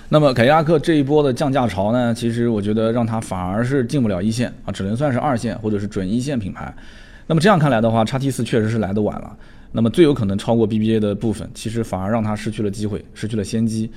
[0.10, 6.74] 那么凯迪拉克这一波的降价潮呢，其实我觉得让它反而是进不了一线啊，只能算是二线或者是准一线品牌。
[7.28, 9.38] 那么这样看来的话，叉 T 四确实是来的晚了。
[9.72, 13.92] 那么最有可能超过 BBA 的部分，其实反而让它失去了机会，失去了先机。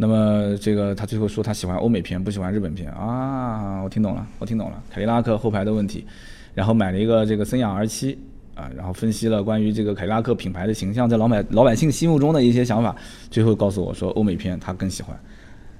[0.00, 4.80] 那么这个他最后说他喜欢欧美片，不喜欢日本片啊，我听懂了，我听懂了。
[4.88, 6.06] 凯迪拉克后排的问题，
[6.54, 8.16] 然后买了一个这个森雅 R 七
[8.54, 12.94] 啊，然后分析了关于这个凯迪拉克品牌的形象在老百老百姓心目中的一些想法，
[13.28, 15.18] 最后告诉我说欧美片他更喜欢。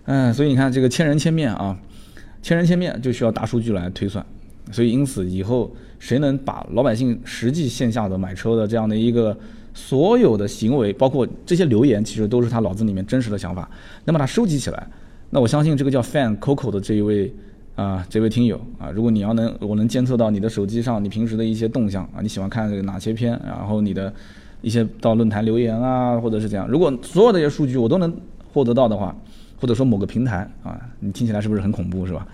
[0.07, 1.79] 嗯，所以你看这个千人千面啊，
[2.43, 4.27] 千人千面就需要大数据来推算，
[4.73, 9.39] 所以因此以后谁能把老百姓实际线下的买车的这样的一个
[9.79, 13.71] 所有的行为，包括这些留言，其实都是他脑子里面真实的想法，
[14.05, 14.87] 那么他收集起来，
[15.31, 17.33] 那我相信这个叫 Fan Coco 的这一位
[17.77, 24.13] 啊，这位听友啊，如果你要能我能监测到你的手机上你平时的一些动向啊，你喜欢看哪些片，然后你的
[24.61, 28.15] 一些到论坛留言啊，或者是怎样，如果所有的这些数据我都能
[28.53, 29.15] 获得到的话。
[29.61, 32.25] 或者说某个平台啊，你听起来是不是很恐怖，是吧？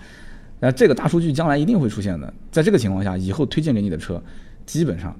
[0.59, 2.31] 那这个大数据将来一定会出现的。
[2.51, 4.21] 在这个情况下，以后推荐给你的车，
[4.63, 5.11] 基本上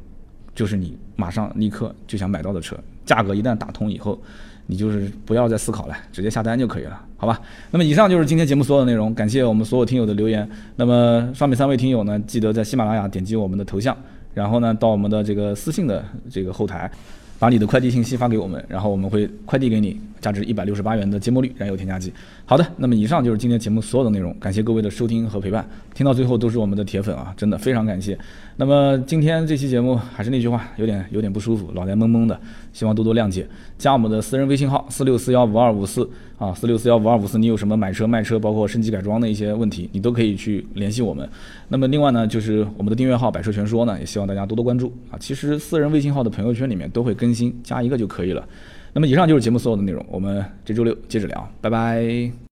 [0.55, 2.75] 就是你马上立刻就想买到的车。
[3.05, 4.19] 价格一旦打通以后，
[4.65, 7.39] 你就是不要再思考了，直接下单就可以了，好吧？
[7.69, 10.49] 那么以上就是今天节目所有的内容，感谢我们所有听友的留言。
[10.75, 13.95] 那么上面三位听友呢，记得在喜马拉雅点击我们的头像，
[14.33, 16.89] 然后呢到我们的这个私信的这个后台。
[17.37, 22.11] 把你的快递信息发给我们，然后我们会快递给你价值一百六十八元的节末绿燃油添加剂。
[22.45, 25.67] 好的，那么以上就是今天节目所有的内容，感谢各位的收听和陪伴。
[25.93, 28.17] 听到最后都是我们的铁粉啊，真的非常感谢。
[28.57, 32.39] 那么今天这期节目还是那句话，有点有点不舒服，脑袋懵懵的，
[32.71, 33.47] 希望多多谅解。
[33.77, 41.27] 加我们的私人微信号四六四幺五二五四啊，四六四幺五二五四，你有什么买车卖车，包括升级改装的一些问题，你都可以去联系我们。
[41.69, 45.17] 那么另外呢，就是我们的订阅号百车全说呢，也希望大家多多关注啊。
[45.19, 48.45] 其实私人微信号的朋友圈里面都会更新，加一个就可以了。
[48.91, 52.35] 那么以上就是节目所有的内容，我们这周六接着聊，拜拜。